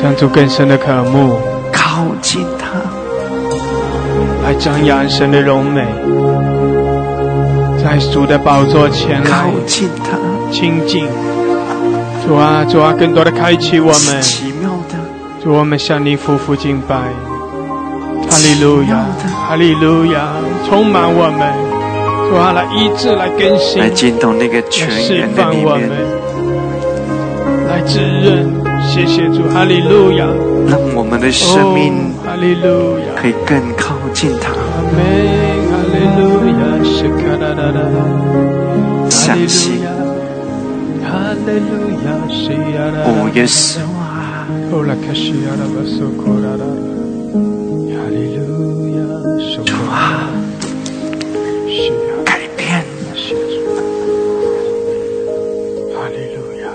[0.00, 1.38] 向主更深的渴慕，
[1.72, 2.66] 靠近他，
[4.44, 5.84] 来张扬神的荣美，
[7.82, 10.16] 在主的宝座前来靠近他，
[10.50, 11.06] 亲近。
[12.26, 14.98] 主啊，主啊，更多的开启我们，奇妙的，
[15.42, 16.96] 主，我们向你匍匐敬拜。
[18.28, 19.06] 哈利路亚，
[19.48, 20.32] 哈利路亚，
[20.68, 21.40] 充满我们，
[22.28, 25.88] 主啊，来医治，来更新，来进到那个来全释员的里面，，
[27.68, 28.52] 来滋润。
[28.88, 30.26] 谢谢主，哈利路亚，
[30.68, 34.50] 让我们的生命哦哈利路亚，可以更靠近他。
[34.50, 34.98] 阿门，
[35.70, 37.78] 哈利路亚，是卡哒哒哒
[39.08, 39.75] 相信
[41.48, 43.78] 哦，耶稣
[49.64, 49.96] 主啊，
[52.24, 52.84] 改变，
[55.94, 56.66] 哈利路亚，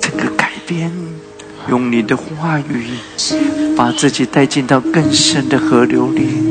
[0.00, 0.92] 这个改变，
[1.68, 2.94] 用你的话语
[3.76, 6.49] 把自己带进到更深的河流里。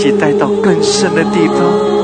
[0.00, 1.99] 自己带到更深的地方。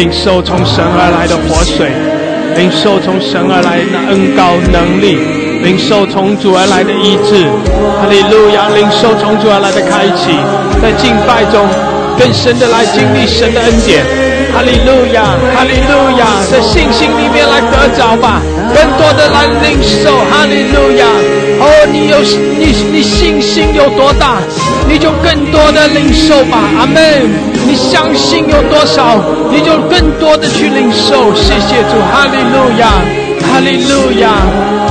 [0.00, 1.92] 领受从神而来的活水，
[2.56, 5.20] 领受从神而来的恩高能力，
[5.60, 7.44] 领受从主而来的医治。
[8.00, 8.72] 哈利路亚！
[8.72, 10.32] 领受从主而来的开启，
[10.80, 11.68] 在敬拜中
[12.16, 14.00] 更深的来经历神的恩典。
[14.56, 18.40] 哈利路亚，哈利路亚，在信心里面来得着吧，
[18.72, 20.16] 更多的来领受。
[20.32, 21.04] 哈利路亚，
[21.60, 22.16] 哦，你有
[22.56, 24.40] 你你信心有多大，
[24.90, 26.58] 你就更多的领受吧。
[26.78, 26.98] 阿门。
[27.66, 29.22] 你相信有多少，
[29.52, 31.32] 你就更多的去领受。
[31.34, 32.88] 谢谢主，哈利路亚，
[33.46, 34.32] 哈利路亚，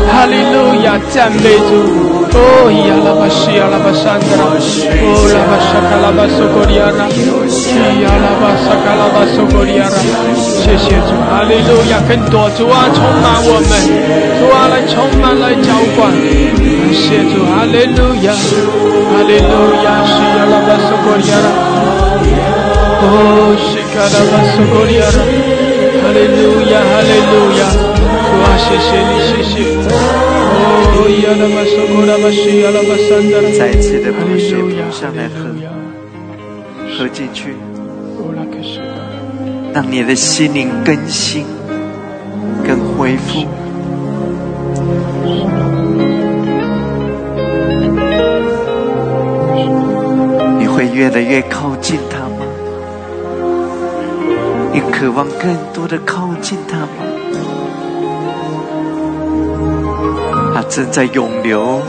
[0.07, 2.18] 哈利路亚，赞美主。
[2.33, 9.95] 哦呀啦巴西呀啦巴山达拉，哦啦巴沙卡拉巴索古里亚拉，呀啦巴沙卡拉巴索古里亚拉，
[10.37, 13.71] 谢谢主，哈利路亚，更多主啊，充满我们，
[14.37, 19.53] 主啊，来充满来浇灌，感谢主，哈利路亚，哈利路
[19.83, 21.49] 亚，是呀啦巴索古里亚拉，
[23.01, 25.19] 哦，是卡拉巴索古里亚拉，
[26.01, 27.61] 哈利路亚，哈利路亚，
[28.29, 29.53] 主啊，谢谢你，谢谢。
[33.57, 35.39] 再次的把水哈利路亚捧上来喝，
[36.97, 37.55] 喝进去，
[39.73, 41.45] 让你的心灵更新、
[42.65, 43.45] 更恢复。
[50.59, 52.45] 你会越来越靠近他吗？
[54.71, 56.87] 你渴望更多的靠近他吗？
[60.69, 61.81] 正在涌流，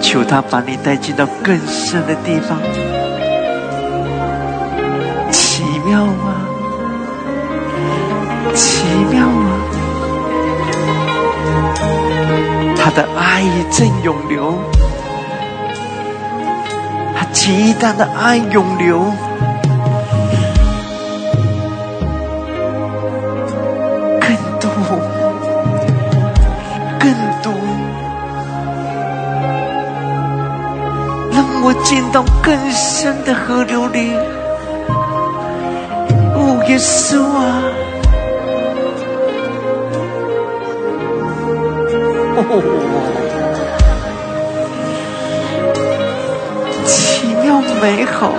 [0.00, 2.58] 求他把你带进到更深的地方。
[5.30, 6.42] 奇妙啊，
[8.52, 9.48] 奇妙啊！
[12.76, 14.54] 他的爱正涌流，
[17.16, 19.12] 他极大的爱涌流，
[31.68, 34.14] 我进到更深的河流里。
[36.34, 37.62] 哦，耶稣啊！
[42.38, 42.62] 哦，
[46.86, 48.32] 奇妙美好。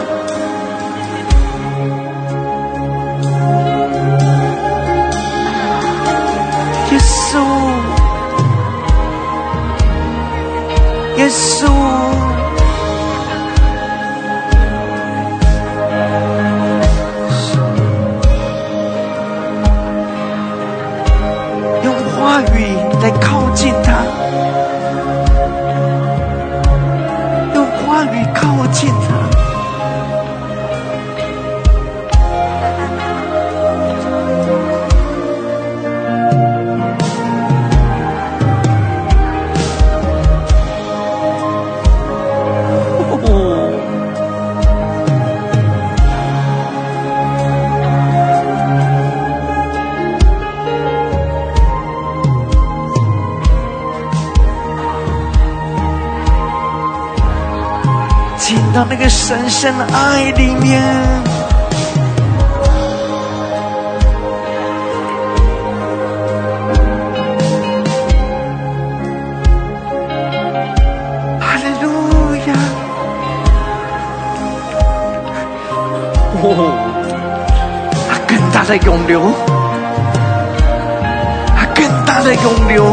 [59.30, 60.82] 深深的爱里面。
[71.40, 72.54] 哈利路亚！
[76.42, 76.74] 哦，
[78.28, 79.22] 更大的涌流，
[81.56, 82.84] 它更大的涌流。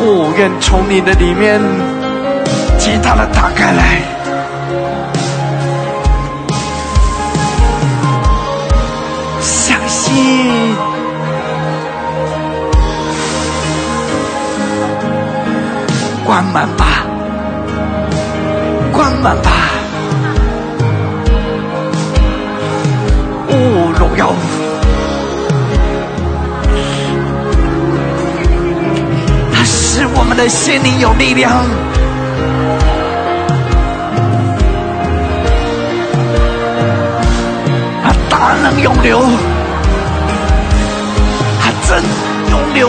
[0.00, 1.60] 哦，愿从你的里面
[2.84, 4.02] 极大的打开来，
[9.40, 10.76] 相信，
[16.26, 17.06] 关门吧，
[18.92, 19.50] 关门吧。
[23.48, 24.30] 哦，荣耀。
[29.54, 31.64] 它使我们的心灵有力量。
[38.54, 39.20] 它大能涌流，
[41.60, 42.02] 它真
[42.50, 42.88] 涌流。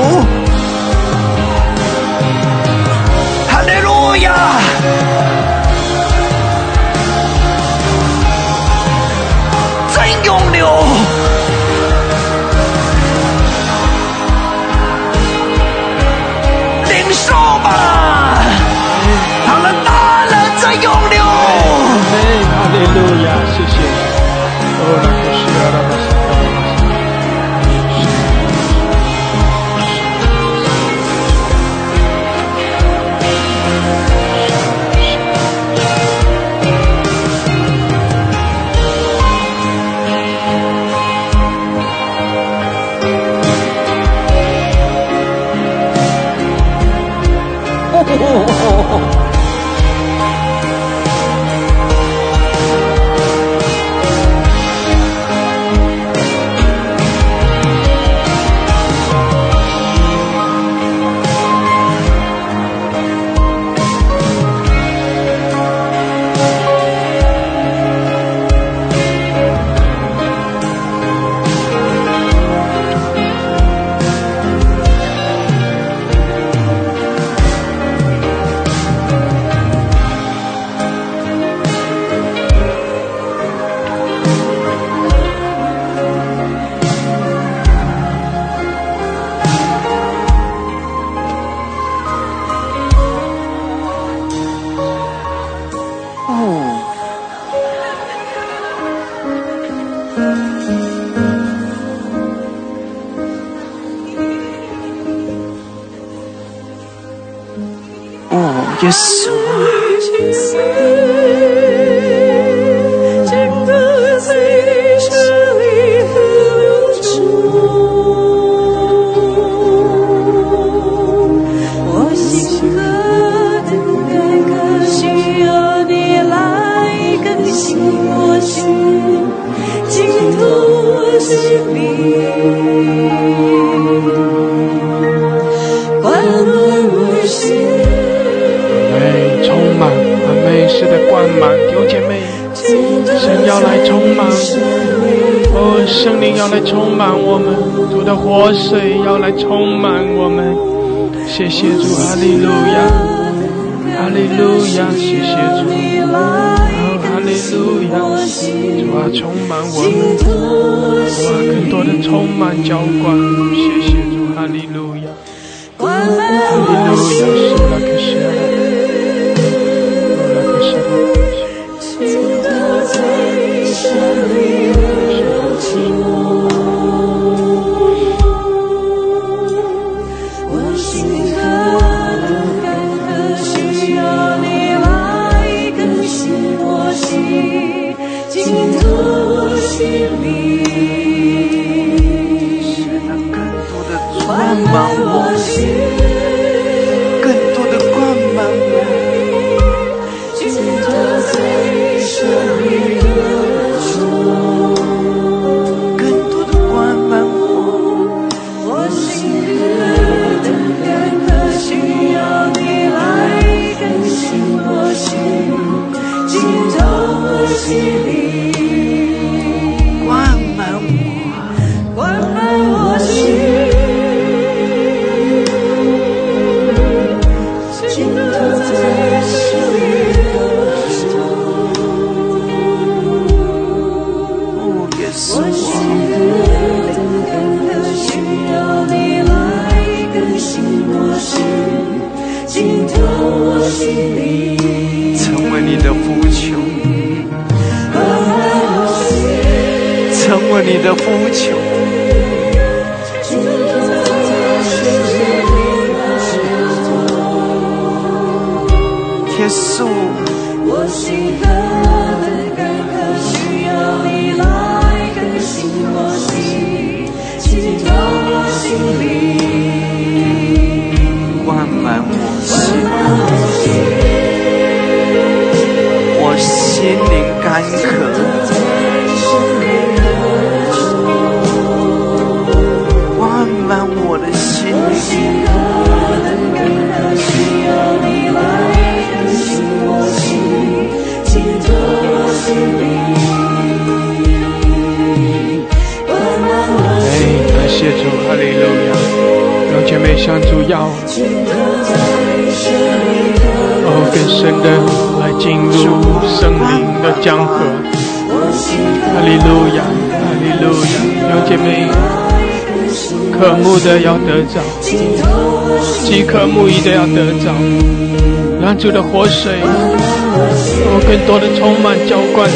[3.49, 4.31] 哈利路亚！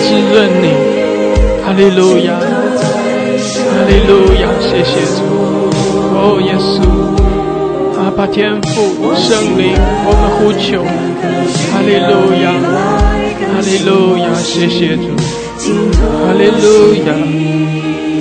[0.04, 0.66] 滋润你。
[1.64, 4.50] 哈利路亚，哈利路亚！
[4.60, 5.22] 谢谢主，
[6.16, 6.82] 哦，耶稣。
[8.00, 10.84] 阿爸天父圣灵，我们呼求，
[11.70, 12.58] 哈利路亚，
[13.54, 15.14] 哈利路亚，谢谢主，
[16.02, 17.14] 哈利路亚，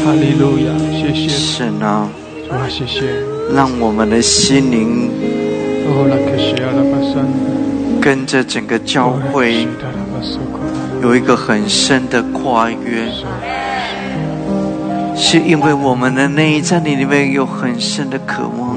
[0.04, 1.32] 哈利路亚，谢谢主。
[1.32, 2.10] 神啊，
[2.50, 3.06] 啊，谢谢。
[3.54, 5.10] 让我们的心灵
[5.86, 7.24] 哦，拉克西亚拉巴山，
[7.98, 9.66] 跟着整个教会
[11.02, 13.10] 有一个很深的跨越，
[15.16, 18.76] 是因为我们的内在里面有很深的渴望。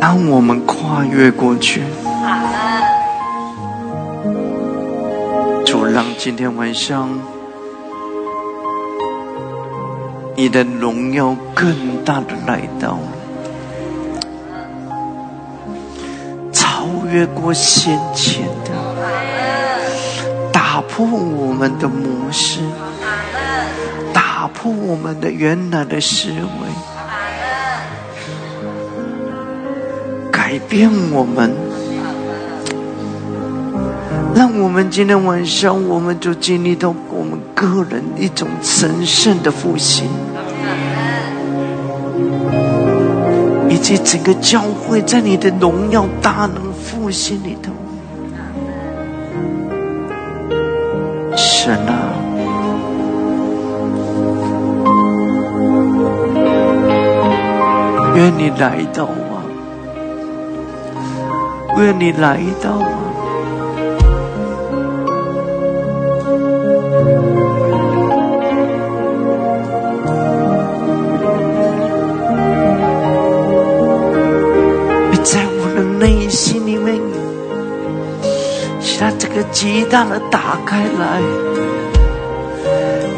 [0.00, 1.82] 当我们跨越过去。
[5.64, 7.08] 主，让今天晚上
[10.34, 12.98] 你的荣耀更大的来到，
[17.10, 18.70] 越过先前的，
[20.52, 22.60] 打破我们的模式，
[24.12, 26.68] 打破我们的原来的思维。
[30.30, 31.52] 改变我们，
[34.34, 40.08] 让我们今天晚上，我们就经历到我们个人一种神圣的复兴，
[43.68, 46.69] 以及整个教会，在你的荣耀大能
[47.10, 47.72] 心里头，
[51.36, 52.14] 神啊，
[58.14, 59.42] 愿你来到啊，
[61.78, 63.19] 愿你来到啊。
[79.50, 81.20] 极大的打开来，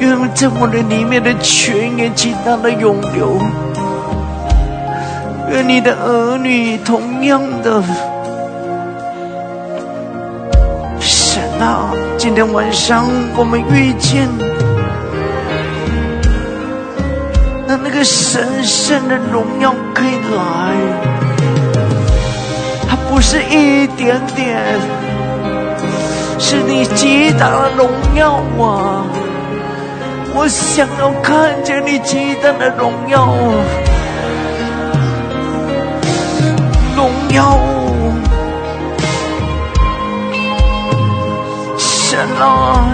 [0.00, 3.38] 愿在我的里面的泉源极大的涌流，
[5.50, 7.82] 愿你的儿女同样的，
[11.00, 13.04] 神啊，今天晚上
[13.36, 14.28] 我们遇见。
[17.68, 20.74] 让那个神圣的荣耀可以来，
[22.86, 24.60] 它不是一点点，
[26.44, 29.06] 是你极大的荣耀啊！
[30.34, 33.32] 我想要看见你极大的荣耀，
[36.96, 37.58] 荣耀，
[41.78, 42.90] 神啊！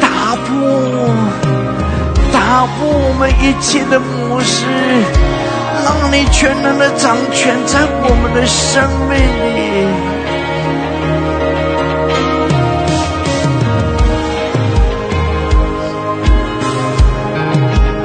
[0.00, 0.48] 打破，
[2.32, 4.64] 打破我们一切的模式，
[5.90, 9.58] 让你全能的掌权在我们的生命里。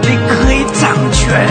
[0.01, 1.47] 你可以掌权，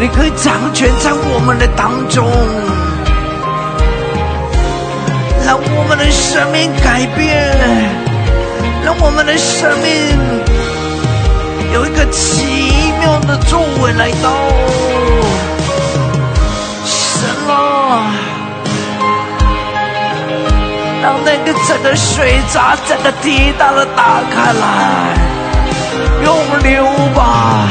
[0.00, 2.26] 你可以掌权在我们的当中，
[5.46, 7.54] 让我们的生命改变。
[8.84, 9.92] 让我们的生命
[11.72, 14.28] 有一个奇妙的作为来到，
[16.84, 18.10] 神啊，
[21.00, 25.14] 让那个整个水闸整个地大的打开来，
[26.24, 26.84] 涌流
[27.14, 27.68] 吧，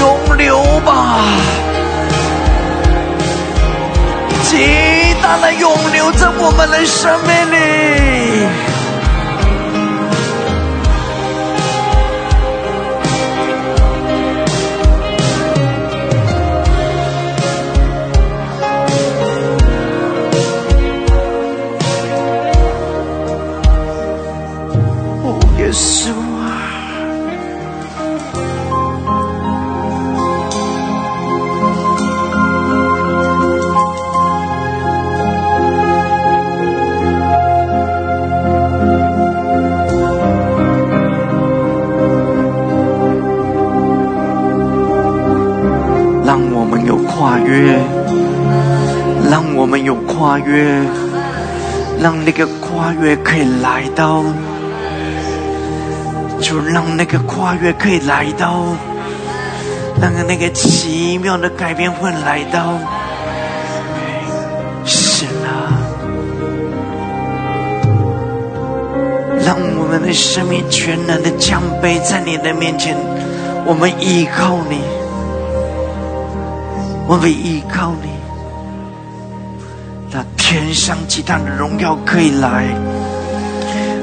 [0.00, 1.18] 涌流吧。
[4.44, 4.56] 极
[5.22, 8.11] 大的涌流在我们的生命里。
[46.32, 47.78] 让我们有跨越，
[49.30, 50.80] 让我们有跨越，
[52.00, 54.24] 让那个跨越可以来到，
[56.40, 58.64] 就让那个跨越可以来到，
[60.00, 62.78] 让那个奇妙的改变会来到。
[64.86, 65.68] 是啊，
[69.44, 72.96] 让我们的生命全然的降卑在你的面前，
[73.66, 74.80] 我们依靠你。
[77.06, 78.08] 我们依靠你，
[80.10, 82.64] 那天上极大的荣耀可以来，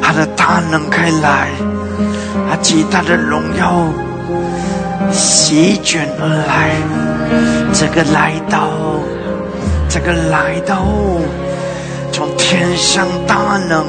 [0.01, 1.47] 他的大能可以来，
[2.49, 3.87] 他极大的荣耀
[5.11, 6.75] 席卷而来，
[7.73, 8.69] 这个来到，
[9.89, 10.85] 这个来到，
[12.11, 13.85] 从天上大能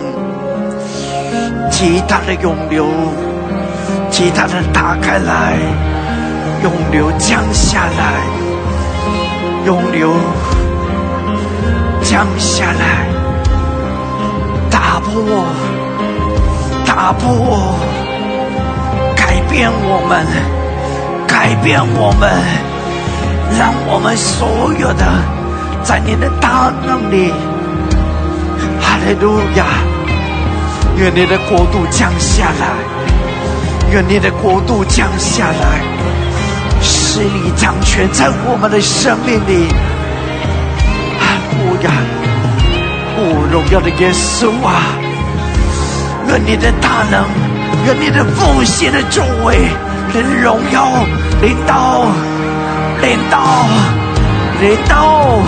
[1.70, 2.86] 极大的涌流，
[4.08, 5.58] 极大的打开来，
[6.62, 8.39] 涌流降下来。
[9.64, 10.12] 涌流
[12.02, 13.06] 降下来，
[14.70, 15.44] 打破，
[16.86, 17.74] 打破，
[19.14, 20.26] 改变我们，
[21.26, 22.30] 改变我们，
[23.58, 25.04] 让我们所有的
[25.82, 27.30] 在你的大能里，
[28.80, 29.64] 哈利路亚！
[30.96, 32.66] 愿你的国度降下来，
[33.92, 35.99] 愿你的国度降下来。
[37.20, 39.68] 是你掌权在我们的生命里，
[41.20, 41.92] 啊，不呀，
[43.14, 44.80] 不，荣耀的耶稣啊，
[46.28, 47.22] 愿你的大能，
[47.84, 49.68] 愿你的奉献的作为，
[50.14, 50.88] 能荣耀
[51.42, 52.06] 领导，
[53.02, 53.66] 领导，
[54.62, 55.42] 领导，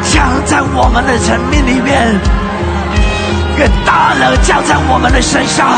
[0.00, 2.18] 降在我们的生命里面，
[3.58, 5.68] 愿大能降在我们的身上，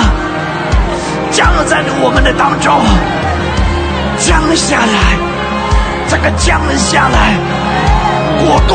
[1.33, 2.79] 降在我们的当中，
[4.27, 5.17] 降了下来，
[6.09, 7.37] 这个降了下来，
[8.45, 8.75] 国度，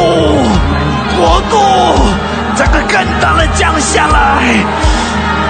[1.18, 1.60] 国度，
[2.56, 4.42] 这个更大的降下来，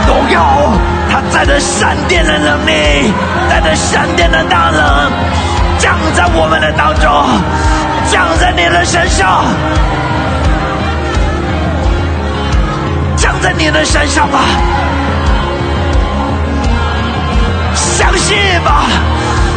[0.07, 0.73] 荣耀，
[1.07, 3.13] 他带着闪电的能力，
[3.47, 5.11] 带着闪电的大能，
[5.77, 7.07] 降在我们的当中。
[8.09, 9.45] 降在你的身上，
[13.15, 14.39] 降在你的身上吧，
[17.75, 18.35] 相信
[18.65, 18.87] 吧，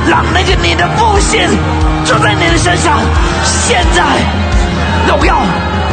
[0.09, 1.41] 让那个你的父亲
[2.05, 3.01] 住在你的身上。
[3.45, 4.03] 现在，
[5.09, 5.43] 荣耀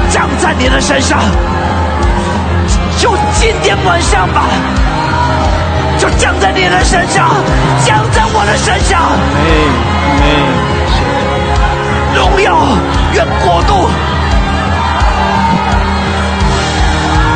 [0.10, 1.20] 降在你的身上，
[2.98, 4.44] 就今天晚上吧，
[5.98, 7.30] 就降在你的身上，
[7.86, 9.00] 降在我的身上。
[9.36, 9.44] 哎
[10.22, 10.26] 哎。
[12.14, 12.58] 荣耀，
[13.14, 13.90] 愿国度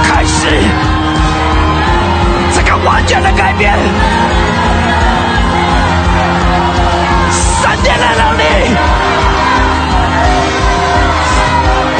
[0.04, 0.48] 开始
[2.54, 3.74] 这个完全的改变，
[7.86, 8.76] 电的能力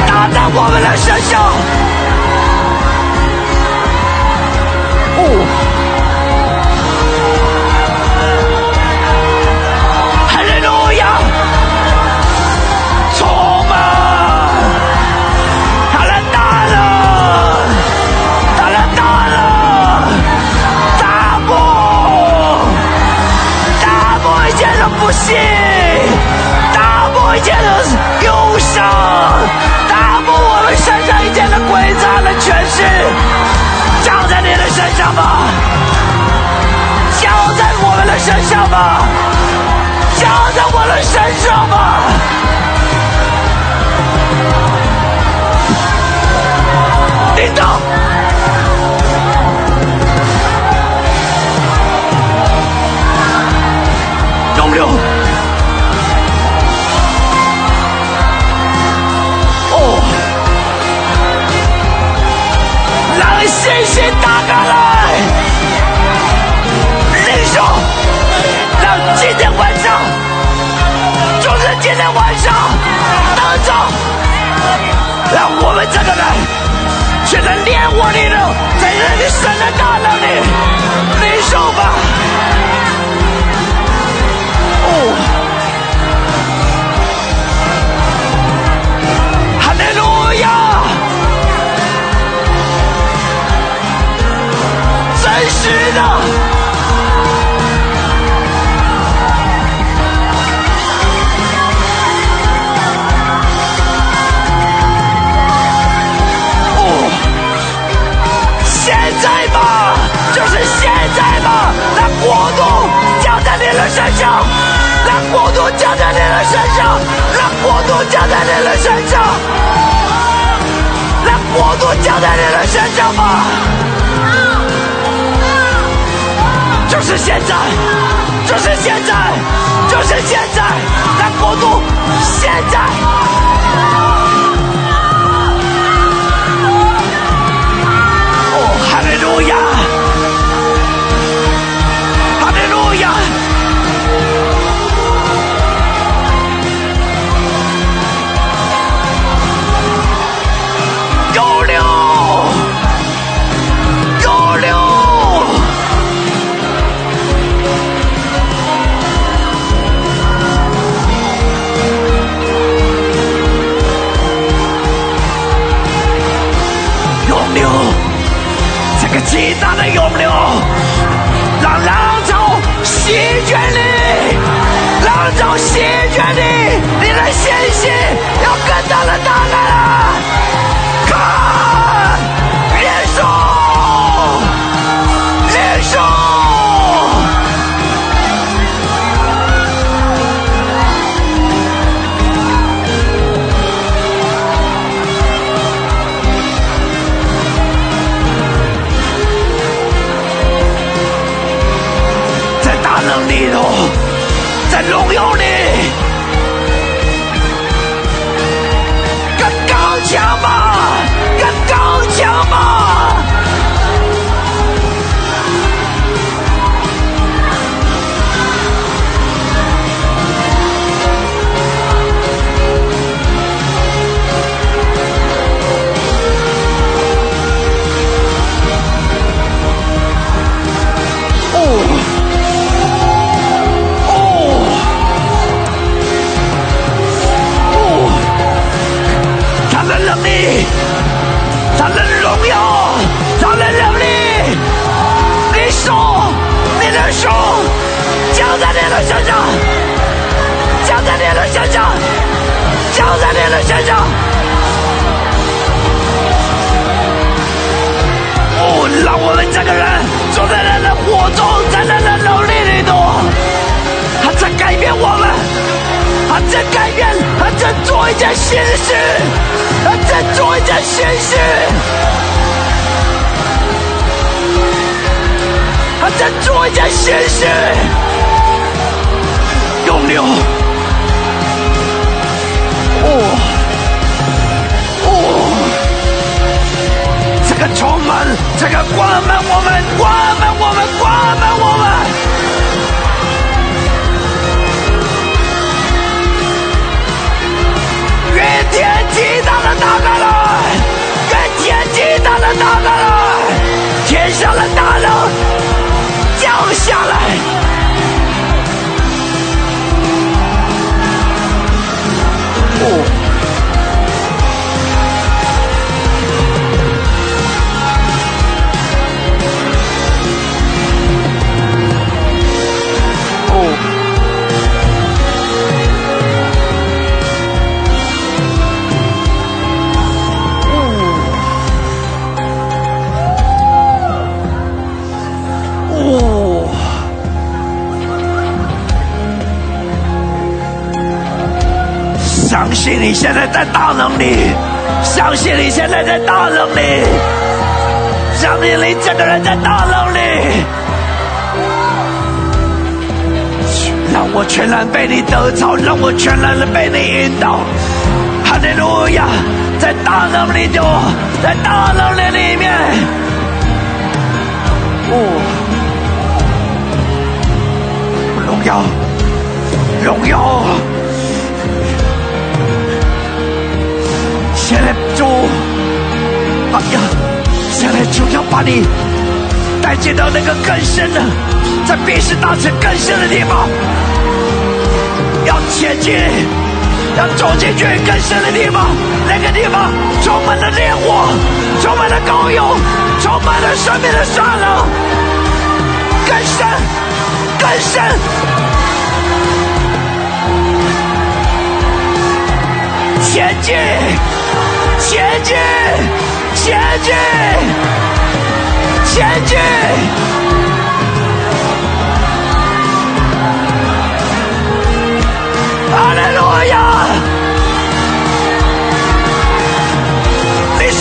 [0.08, 1.95] 打在我们的身上。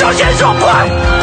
[0.08, 1.15] 你首先说快，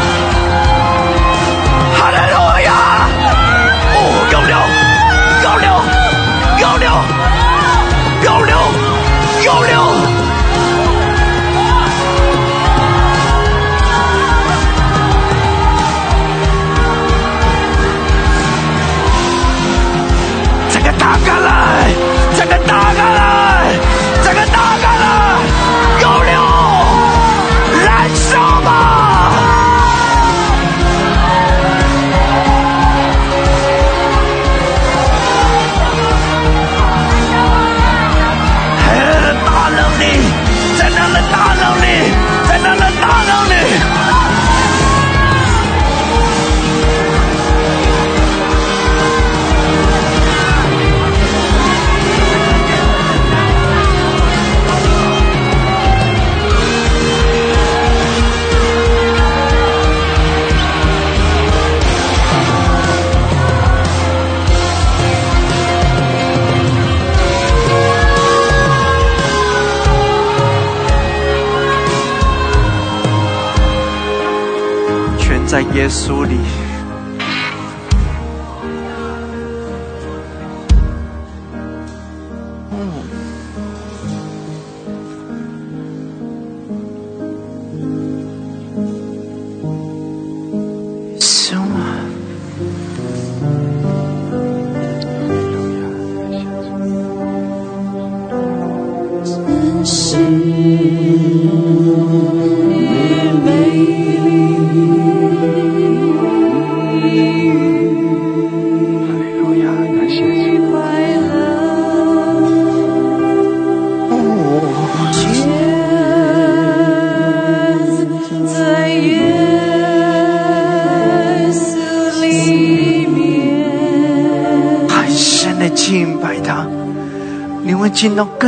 [75.53, 76.52] 在耶稣里。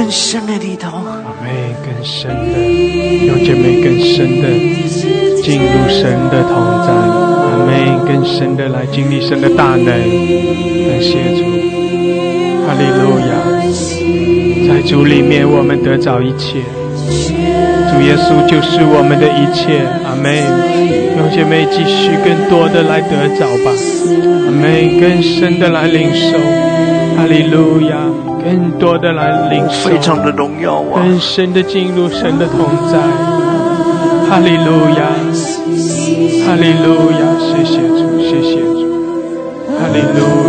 [0.06, 0.88] 更深的里头。
[1.26, 2.60] 阿妹更深的，
[3.26, 4.48] 有姐妹更深的
[5.42, 6.54] 进入神的同
[6.86, 11.42] 在，阿妹更深的来经历神的大能，感谢主，
[12.68, 13.34] 哈利路亚，
[14.70, 16.62] 在主里面我们得着一切，
[17.90, 20.44] 主耶稣就是我们的一切，阿妹，
[21.18, 23.72] 有姐妹继续更多的来得着吧，
[24.46, 26.38] 阿妹更深的来领受，
[27.18, 27.98] 哈利路亚，
[28.46, 31.02] 更多的来领受，非常的荣耀啊！
[31.02, 32.60] 更深的进入神的同
[32.92, 33.00] 在，
[34.30, 35.10] 哈利路亚，
[36.46, 38.86] 哈利路亚，谢谢主，谢谢主，
[39.80, 40.45] 哈利路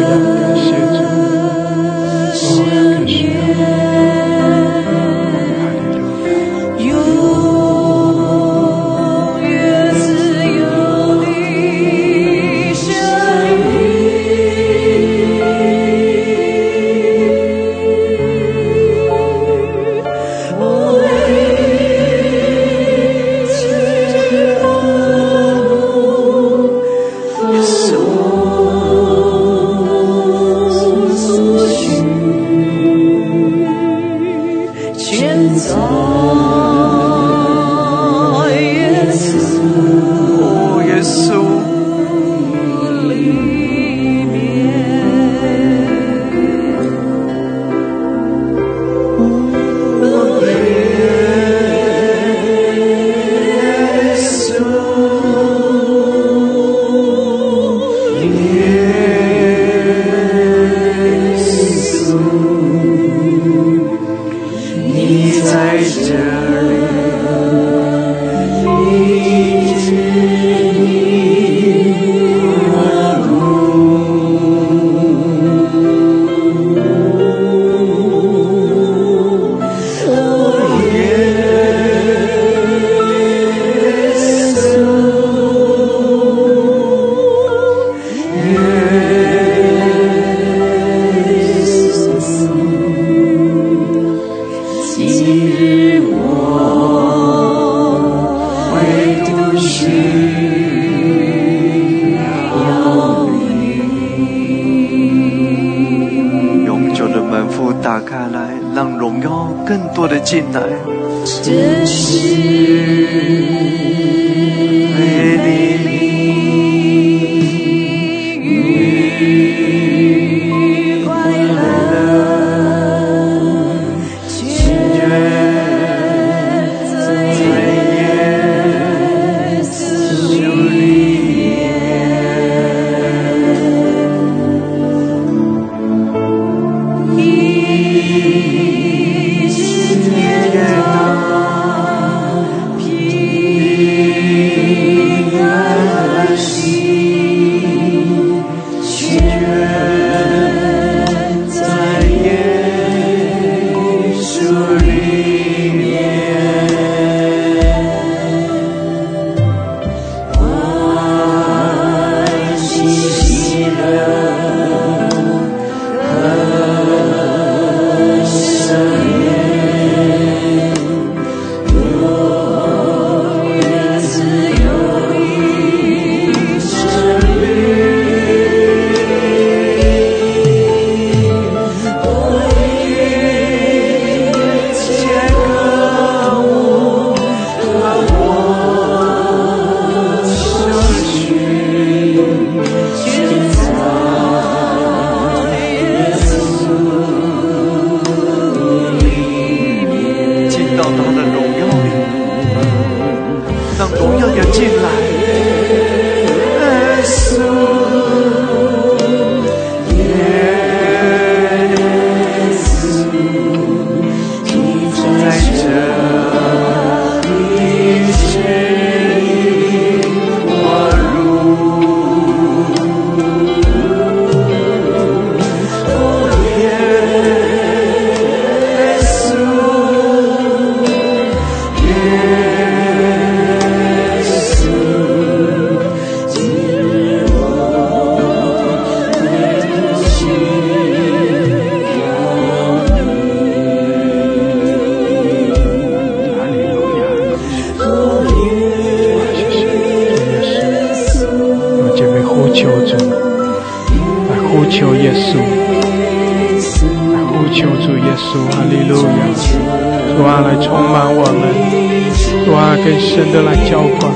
[263.17, 264.13] 真的来交换，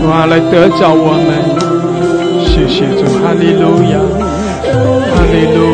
[0.00, 1.34] 主啊，来得着我们，
[2.46, 3.98] 谢谢主，哈利路亚，
[5.10, 5.73] 哈利路。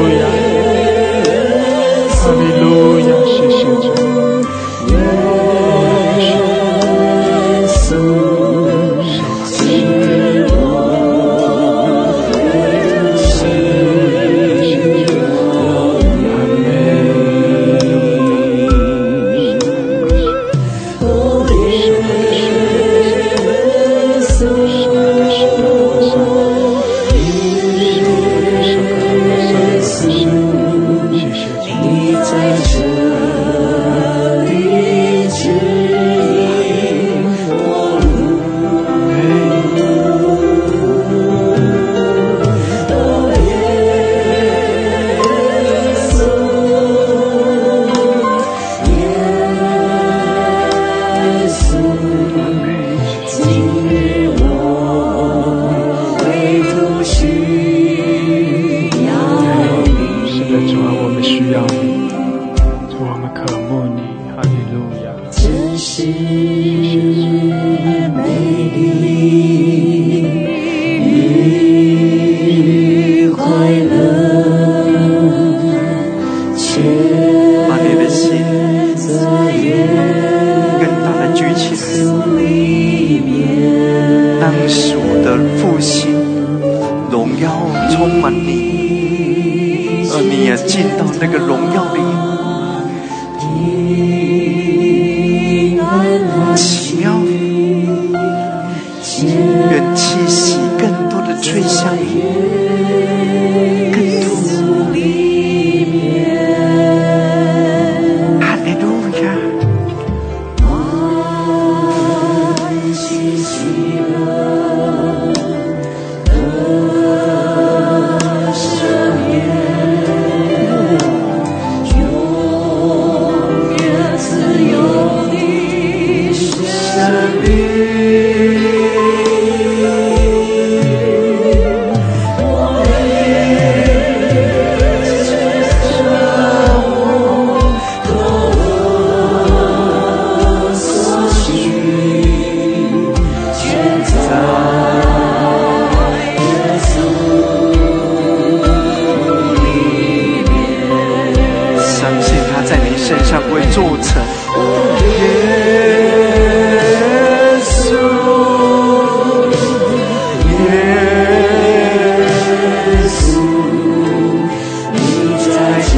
[164.92, 164.98] 你
[165.44, 165.50] 在
[165.90, 165.94] 这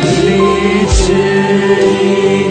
[0.00, 0.04] 里
[0.90, 1.02] 指
[2.38, 2.43] 引。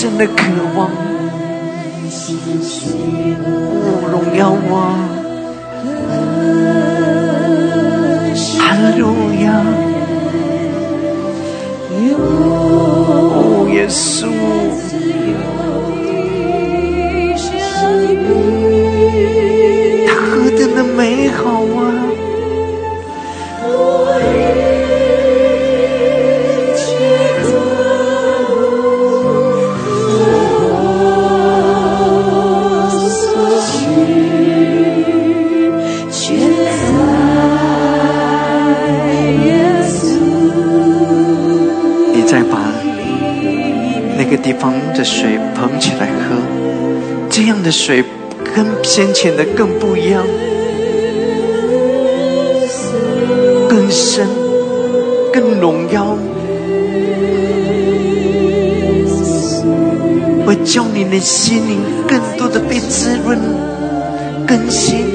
[0.00, 0.59] 真的渴
[48.92, 50.26] 先前的更不一样，
[53.68, 54.26] 更深，
[55.32, 56.18] 更荣耀，
[60.44, 63.38] 我叫你的心灵更多的被滋润、
[64.44, 65.06] 更新，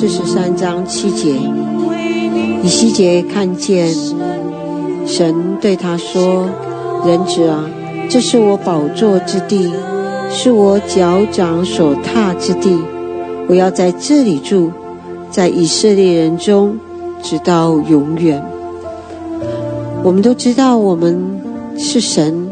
[0.00, 1.34] 四十三章七节，
[2.62, 3.94] 以西结看见
[5.06, 6.48] 神对他说
[7.04, 7.68] ：“人子啊，
[8.08, 9.70] 这是我宝座之地，
[10.30, 12.78] 是我脚掌所踏之地，
[13.46, 14.72] 我要在这里住，
[15.30, 16.78] 在以色列人中，
[17.22, 18.42] 直到永远。”
[20.02, 21.42] 我们都知道，我们
[21.76, 22.48] 是神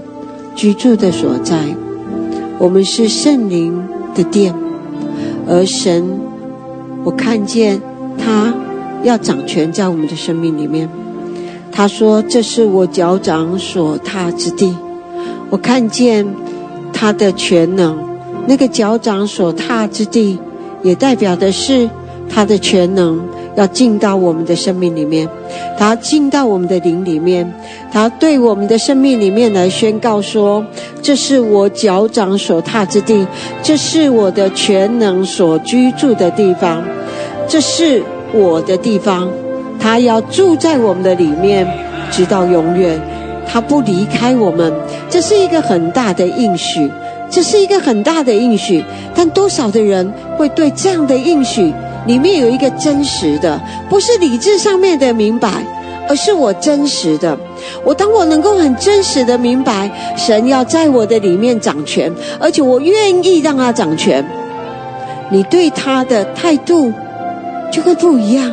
[0.55, 1.57] 居住的所在，
[2.59, 4.55] 我们是圣灵的殿，
[5.49, 6.05] 而神，
[7.05, 7.81] 我看见
[8.19, 8.53] 他
[9.03, 10.89] 要掌权在我们的生命里面。
[11.71, 14.77] 他说：“这是我脚掌所踏之地。”
[15.51, 16.27] 我看见
[16.93, 17.97] 他的全能，
[18.47, 20.39] 那个脚掌所踏之地，
[20.83, 21.89] 也代表的是
[22.29, 23.21] 他的全能
[23.59, 25.29] 要进到我们的生命里面，
[25.77, 27.53] 他进到我们的灵里面，
[27.91, 30.65] 他对我们的生命里面来宣告说
[31.03, 33.27] ：“这是我脚掌所踏之地，
[33.61, 36.85] 这是我的全能所居住的地方，
[37.49, 38.01] 这是
[38.33, 39.29] 我的地方。”
[39.81, 41.67] 他要住在我们的里面，
[42.13, 43.01] 直到永远。
[43.45, 44.73] 他不离开我们，
[45.11, 46.89] 这是一个很大的应许，
[47.29, 48.85] 这是一个很大的应许。
[49.17, 51.73] 但多少的人会对这样的应许
[52.07, 55.63] 里面有一个真实的，不是理智上面的明白，
[56.09, 57.37] 而是我真实的。
[57.85, 62.11] 我当我能够很真实的明白，神要在我的里面掌权，
[62.41, 64.25] 而且我愿意让他掌权，
[65.31, 66.93] 你对他的态度
[67.71, 68.51] 就会不一样。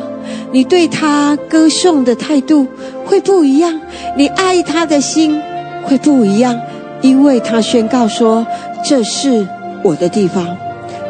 [0.51, 2.65] 你对他歌颂的态度
[3.05, 3.80] 会不一样，
[4.15, 5.39] 你爱他的心
[5.84, 6.59] 会不一样，
[7.01, 8.45] 因为他宣告说
[8.84, 9.45] ：“这是
[9.84, 10.57] 我的地方，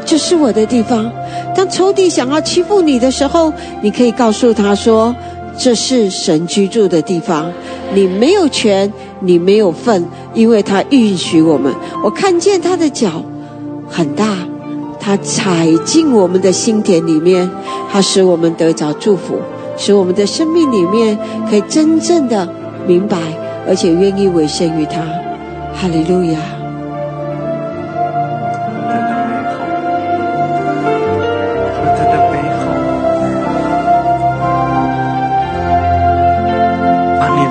[0.06, 1.12] 这是我的地方。”
[1.56, 3.52] 当仇敌想要欺负你的时候，
[3.82, 5.16] 你可以告诉他说
[5.58, 7.52] ：“这是神居住的地方，
[7.94, 11.74] 你没有权，你没有份，因为他允许我们。
[12.04, 13.24] 我看见他的脚
[13.90, 14.38] 很大。”
[14.98, 17.48] 他踩进我们的心田里面，
[17.92, 19.36] 他使我们得着祝福，
[19.78, 21.16] 使我们的生命里面
[21.48, 22.50] 可以真正的
[22.88, 23.16] 明白，
[23.68, 25.02] 而且愿意委身于他。
[25.76, 26.40] 哈利路亚！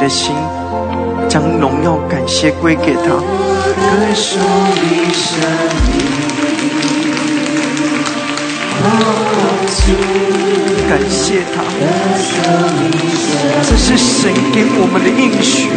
[0.05, 0.35] 的心，
[1.31, 3.09] 将荣耀、感谢归给他。
[3.09, 3.23] 歌
[4.15, 4.39] 颂
[4.83, 5.41] 你生
[5.89, 5.95] 命。
[10.91, 11.63] 感谢他，
[13.63, 15.71] 这是神给我们的应许。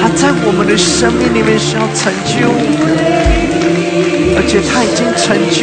[0.00, 2.46] 他在我们的生命里面需要成就，
[4.36, 5.60] 而且他已经成就。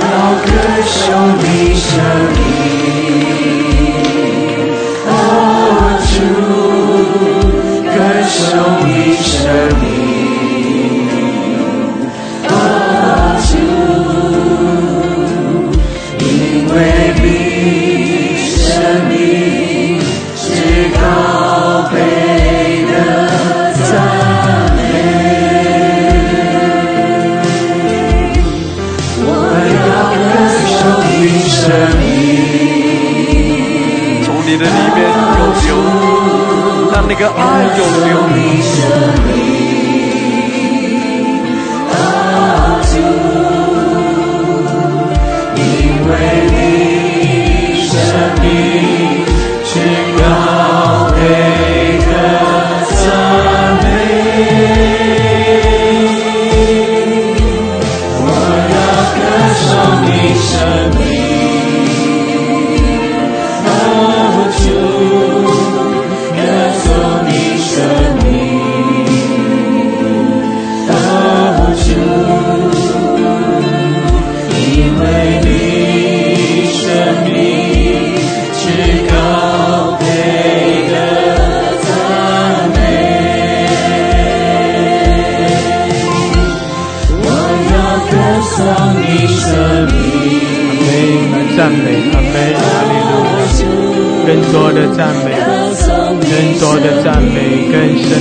[0.00, 0.48] 要歌
[0.82, 1.88] 颂你生
[2.32, 2.38] 命。
[8.28, 9.50] 受你生
[9.80, 9.97] 命，
[34.58, 35.08] 的里面
[35.38, 36.08] 有流。
[37.08, 39.57] 那个爱永留。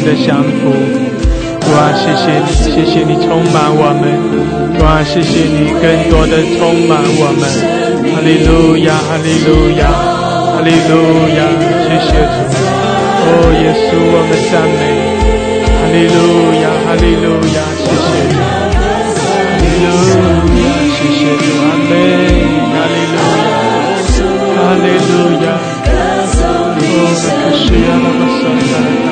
[0.07, 0.71] 的降服。
[1.59, 4.07] 主啊，谢谢你，谢谢你充满我们。
[4.79, 7.43] 主啊，谢谢你更多的充满我们。
[8.15, 11.43] 哈利路亚，哈利路亚，哈利路亚！
[11.83, 12.55] 谢谢主，
[13.27, 14.81] 哦，耶稣，我们赞美。
[15.75, 16.15] 哈利路
[16.63, 18.39] 亚，哈利路亚，谢谢主。
[18.39, 19.91] 哈利路
[20.63, 20.65] 亚，
[20.95, 21.91] 谢谢主，阿门。
[24.55, 25.11] 哈利路
[25.43, 25.47] 亚，
[26.79, 28.71] 我可是要那么颂赞
[29.03, 29.05] 他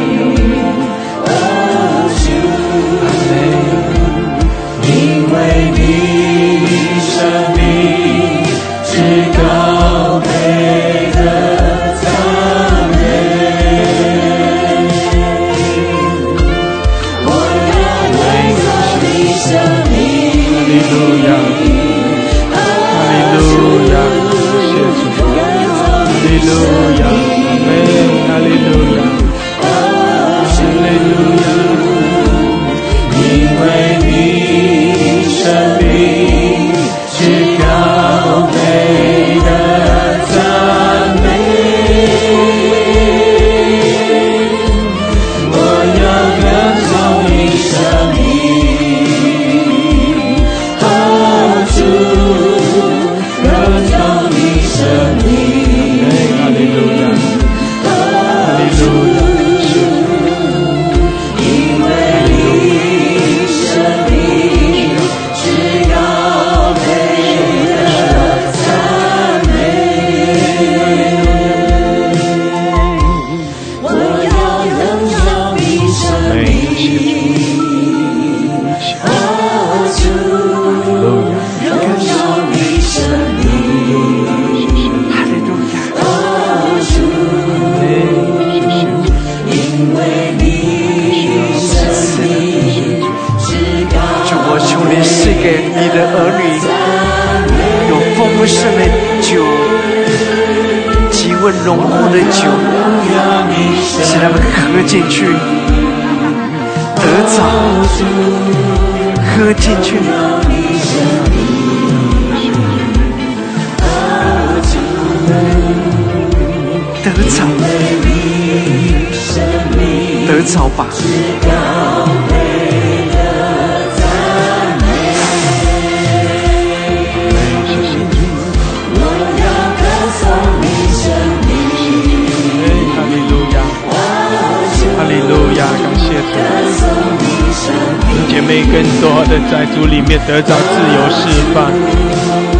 [140.28, 141.22] 得到自由释
[141.54, 141.70] 放，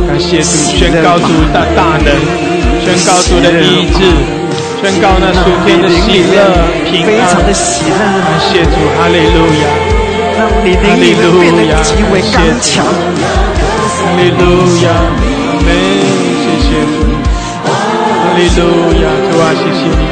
[0.08, 2.14] 感谢主，宣告主的大能，
[2.86, 4.00] 宣告主的医治，
[4.82, 6.36] 宣告那属天的喜乐、
[6.86, 7.20] 平安。
[7.44, 9.66] 的喜乐，感谢主，哈利路亚，
[10.38, 12.86] 让你灵里面变得极为刚强。
[12.86, 14.46] 哈利路
[14.84, 15.68] 亚，阿门，
[16.38, 17.02] 谢谢主。
[17.66, 20.06] 哈利路亚，主啊，谢谢你。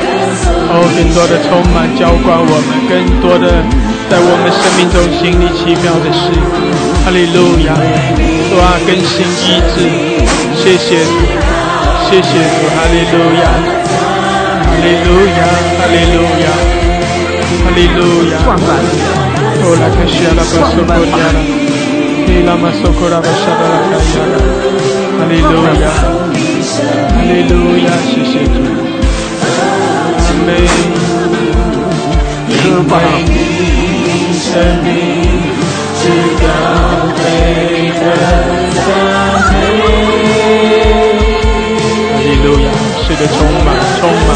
[0.74, 3.62] 哦，更多的充满浇灌我们，更多的
[4.10, 6.32] 在我们生命中经历奇妙的事。
[7.04, 7.76] 哈利路亚，
[8.48, 9.76] 主啊，更新医治，
[10.56, 11.04] 谢谢，
[12.08, 13.44] 谢谢主，哈利路亚，
[14.64, 15.44] 哈利路亚，
[15.76, 16.48] 哈利路亚，
[17.60, 18.40] 哈利路亚。
[18.46, 18.72] 壮胆，
[19.60, 21.44] 哦，拉克西阿拉巴索科亚拉，
[22.26, 24.40] 伊拉马索科拉巴沙达拉卡亚拉，
[25.20, 25.92] 哈利路亚，
[27.12, 28.64] 哈利路亚，谢谢主，
[30.24, 30.48] 阿门。
[34.44, 34.52] 喝吧，生
[34.84, 34.88] 命
[35.96, 36.04] 直
[36.42, 36.46] 到
[37.16, 37.24] 每
[37.94, 38.02] 个
[38.76, 38.88] 赞
[39.50, 39.56] 美。
[42.12, 42.68] 哈利路亚，
[43.08, 43.68] 是的，充满，
[44.00, 44.30] 充满，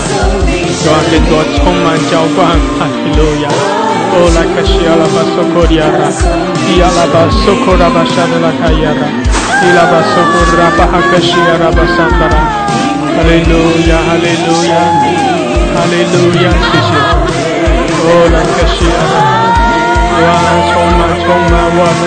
[0.84, 2.48] 主啊，更多充满浇灌，
[2.80, 3.46] 哈利路亚。
[4.10, 6.08] 哦，拉卡西阿拉巴索科亚拉，
[6.72, 9.04] 伊阿拉巴索科拉巴沙德拉卡亚拉，
[9.62, 12.36] 伊拉巴索科拉巴哈卡西阿拉巴桑达拉，
[13.14, 13.54] 哈利路
[13.90, 14.72] 亚，哈利路亚，
[15.76, 17.20] 哈利路亚，谢谢主。
[18.00, 18.36] 哦，拉
[20.18, 20.34] 卡西阿拉，哇，
[20.74, 22.04] 充满，充满我们，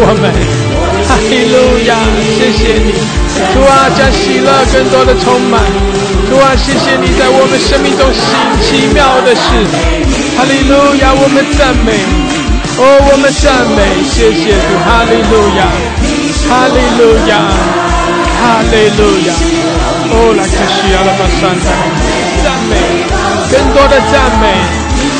[0.00, 0.30] 我们，
[1.08, 1.58] 哈利路
[1.90, 1.98] 亚，
[2.38, 2.94] 谢谢你，
[3.50, 5.58] 主啊，将喜乐更多的充满，
[6.30, 8.22] 主啊，谢谢你在我们生命中行
[8.62, 9.42] 奇妙的事，
[10.38, 11.98] 哈利路亚，我们赞美，
[12.78, 15.66] 哦，我们赞美，谢谢主，哈利路亚，
[16.46, 17.50] 哈利路亚，
[18.38, 19.34] 哈利路亚，
[20.14, 21.74] 哦，来开始要了吧，三代
[22.46, 22.78] 赞美。
[23.50, 24.46] 更多的赞美，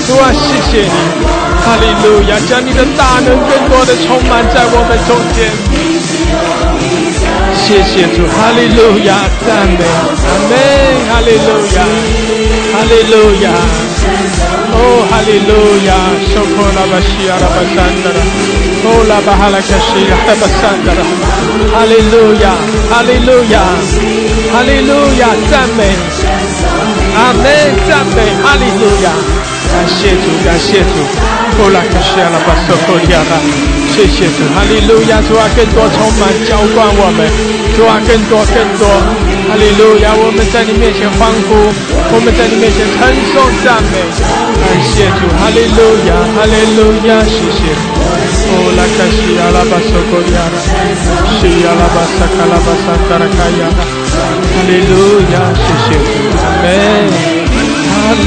[0.09, 0.89] 主啊，谢谢你，
[1.61, 5.53] 哈利路亚，将你的大能更多的充满在我们中间。
[7.53, 10.57] 谢谢主，哈利路亚，赞美，阿门，
[11.13, 11.85] 哈利路亚，
[12.73, 13.53] 哈利路亚，
[14.73, 15.53] 哦，哈利路
[15.85, 15.93] 亚，
[16.33, 18.19] 受苦拉巴西阿拉巴山的了，
[18.89, 21.05] 哦，拉巴哈拉卡西阿拉巴山的了，
[21.69, 22.57] 哈利路亚，
[22.89, 23.61] 哈利路亚，
[24.57, 24.91] 哈利路
[25.21, 25.85] 亚，赞美。
[27.15, 27.45] 阿门，
[27.89, 29.11] 赞美，哈利路亚，
[29.79, 30.99] 感谢主，感谢主，
[31.55, 33.39] 呼啦克西阿拉巴索库利亚拉，
[33.95, 37.23] 谢谢主，哈利路亚，主啊，更多充满浇灌我们，
[37.79, 38.91] 主啊，更多更多，
[39.47, 41.71] 哈利路亚，我们在你面前欢呼，
[42.11, 44.03] 我们在你面前称颂赞美，
[44.59, 45.79] 感谢主，哈利路
[46.11, 47.71] 亚，哈利路亚，谢谢，
[48.51, 50.59] 呼啦克西阿拉巴索库利亚拉，
[51.39, 53.81] 西阿拉巴萨卡拉巴萨达拉卡亚拉。
[53.87, 56.11] 哈利路亚，谢谢主，
[56.43, 57.38] 阿门。
[58.09, 58.23] 哈利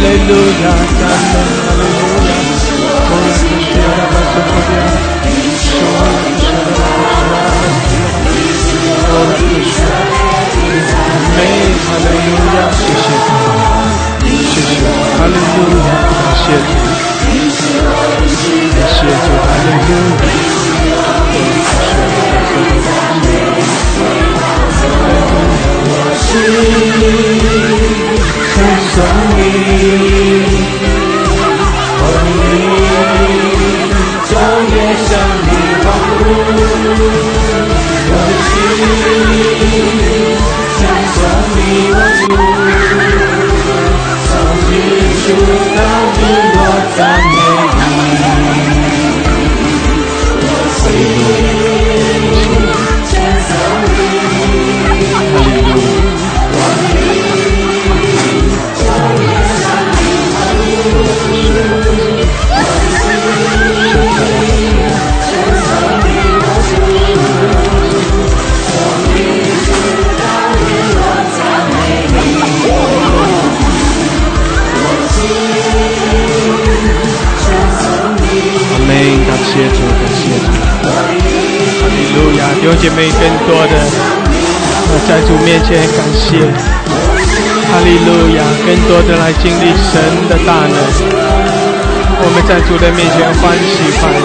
[92.52, 94.20] 在主的面前欢喜快乐，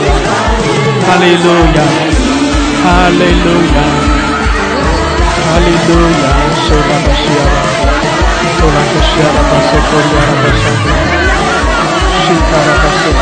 [1.07, 1.47] 哈利路
[1.77, 1.81] 亚，
[2.83, 3.79] 哈利路亚，
[5.47, 6.27] 哈利路亚！
[6.67, 7.41] 受到的需要，
[8.59, 10.67] 受到的需要，把所有的亚的神，
[12.27, 13.16] 受到的所有的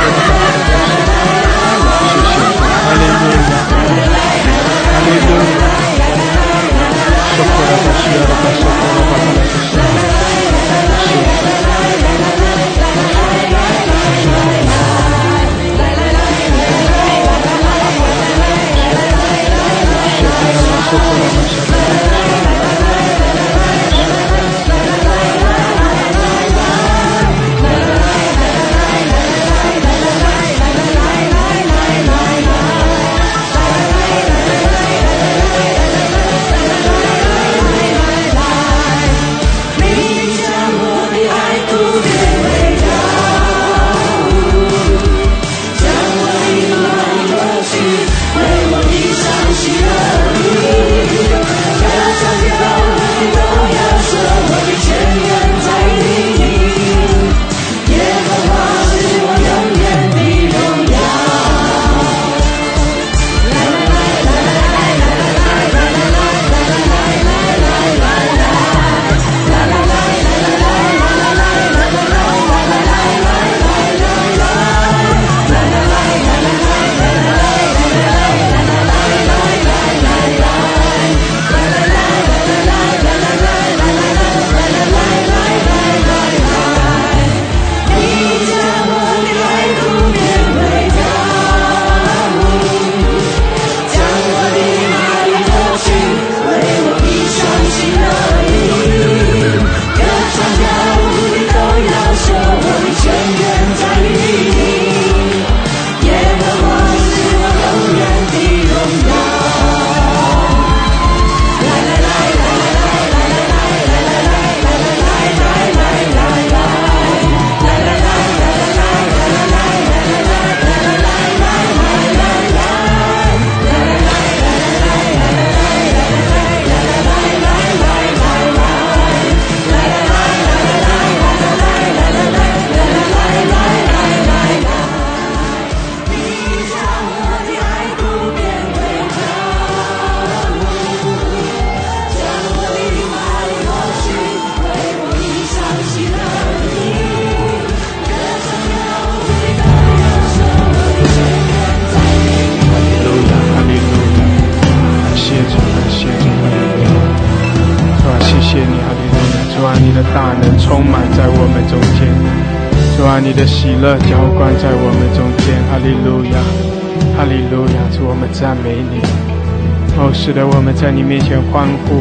[170.25, 172.01] 使得我们在你面前欢呼，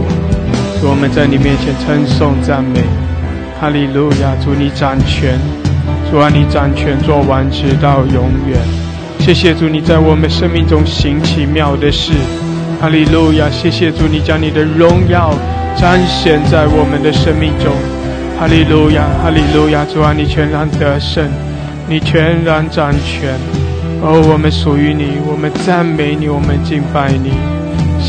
[0.87, 2.79] 我们在你面前称颂赞美，
[3.59, 5.37] 哈利路亚，主你掌权，
[6.09, 8.57] 主啊，你掌权做完直到永远，
[9.19, 12.13] 谢谢主你在我们生命中行奇妙的事，
[12.79, 15.35] 哈利路亚，谢谢主你将你的荣耀。
[15.75, 17.73] 彰显在我们的生命中，
[18.39, 19.83] 哈利路亚，哈利路亚！
[19.83, 21.27] 主啊，你全然得胜，
[21.89, 23.35] 你全然掌权。
[24.01, 27.62] 哦，我们属于你，我们赞美你，我们敬拜你。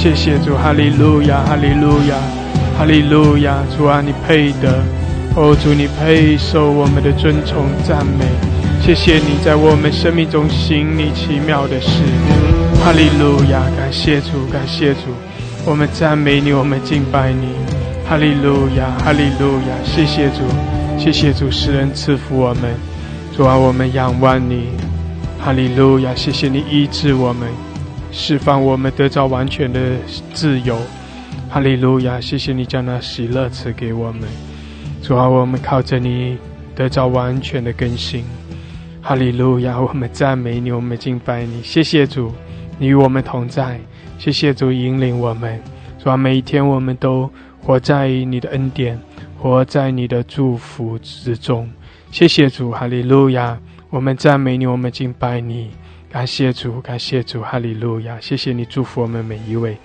[0.04, 2.14] 谢谢主，哈利路亚，哈利路亚，
[2.76, 3.64] 哈利路亚！
[3.74, 4.84] 主啊，你配得。
[5.34, 8.26] 哦，主你配受我们的尊崇赞美。
[8.82, 12.02] 谢谢你在我们生命中行你奇妙的事。
[12.84, 15.08] 哈利路亚，感谢主，感谢主。
[15.64, 17.48] 我们赞美你，我们敬拜你，
[18.06, 19.72] 哈利路亚，哈利路亚！
[19.86, 20.44] 谢谢主，
[20.98, 22.74] 谢谢主，世人赐福我们，
[23.34, 24.68] 主啊，我们仰望你，
[25.42, 26.14] 哈利路亚！
[26.14, 27.48] 谢谢你医治我们，
[28.16, 29.96] 释放我们，得到完全的
[30.32, 30.78] 自由，
[31.50, 32.20] 哈利路亚！
[32.20, 34.22] 谢谢你将那喜乐赐给我们，
[35.02, 36.38] 主啊，我们靠着你
[36.76, 38.24] 得到完全的更新，
[39.02, 39.80] 哈利路亚！
[39.80, 42.32] 我们赞美你，我们敬拜你，谢谢主，
[42.78, 43.80] 你与我们同在。
[44.16, 45.60] 谢谢主引领我们，
[45.98, 47.28] 主啊，每一天我们都
[47.60, 48.98] 活在你的恩典，
[49.36, 51.68] 活在你的祝福之中。
[52.12, 53.58] 谢谢主，哈利路亚！
[53.90, 55.70] 我们赞美你，我们敬拜你，
[56.14, 58.20] 感谢主，感谢主，哈利路亚！
[58.20, 59.76] 谢谢你祝福我们每一位。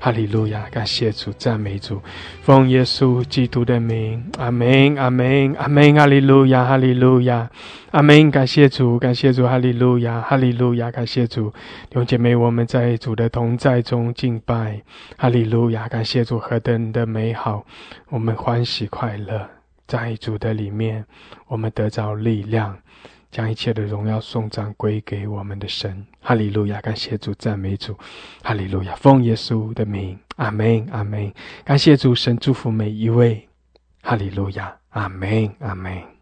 [0.00, 2.00] 哈利路亚，感谢主，赞美主，
[2.40, 7.50] 奉耶稣基督的名，阿门，阿门，阿门，哈利路亚，哈利路亚，
[7.90, 11.50] 阿门，感谢主，感谢主，哈利路亚，哈利路亚，感谢主，
[11.90, 14.80] 弟兄姐妹，我们在主的同在中敬拜，
[15.18, 17.62] 哈利路亚，感谢主何等的美好，
[18.08, 19.46] 我们欢喜快乐，
[19.86, 21.04] 在主的里面，
[21.46, 22.74] 我们得着力量。
[23.34, 26.80] 将一切的荣耀送赞归给我们的神，哈利路亚！
[26.80, 27.98] 感谢主，赞美主，
[28.44, 28.94] 哈利路亚！
[28.94, 31.34] 奉耶稣的名，阿门，阿门！
[31.64, 33.48] 感谢主，神祝福每一位，
[34.02, 36.13] 哈利路亚，阿门，阿门。